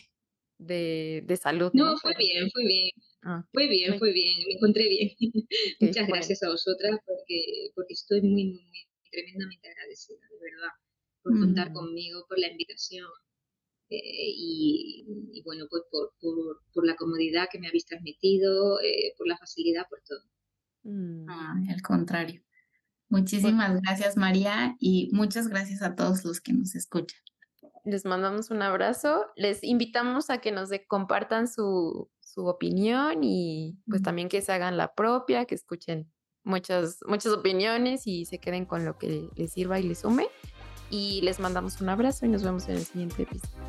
[0.57, 1.72] de, salud.
[1.74, 2.91] No, fue bien, fue bien.
[3.24, 5.11] Ah, fue bien, fue bien, me encontré bien.
[5.82, 10.74] Muchas gracias a vosotras porque, porque estoy muy, muy, tremendamente agradecida, de verdad,
[11.24, 11.74] por contar mm.
[11.74, 13.07] conmigo, por la invitación.
[13.89, 16.14] Eh, y, bueno, pues por,
[16.73, 20.19] por, la comodidad que me habéis transmitido, eh, por la facilidad, por todo.
[20.84, 21.30] Mm.
[21.69, 22.41] al contrario.
[23.09, 27.19] Muchísimas gracias María y muchas gracias a todos los que nos escuchan.
[27.85, 29.26] Les mandamos un abrazo.
[29.35, 34.76] Les invitamos a que nos compartan su, su opinión y pues también que se hagan
[34.76, 36.11] la propia, que escuchen
[36.43, 40.27] muchas, muchas opiniones y se queden con lo que les sirva y les sume.
[40.89, 43.68] Y les mandamos un abrazo y nos vemos en el siguiente episodio.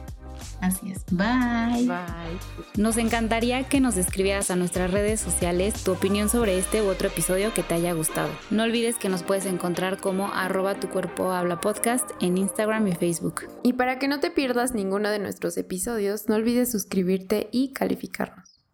[0.61, 1.05] Así es.
[1.11, 1.87] Bye.
[1.87, 2.39] Bye.
[2.77, 7.09] Nos encantaría que nos escribieras a nuestras redes sociales tu opinión sobre este u otro
[7.09, 8.31] episodio que te haya gustado.
[8.51, 12.93] No olvides que nos puedes encontrar como arroba tu cuerpo habla podcast en Instagram y
[12.93, 13.43] Facebook.
[13.63, 18.48] Y para que no te pierdas ninguno de nuestros episodios, no olvides suscribirte y calificarnos.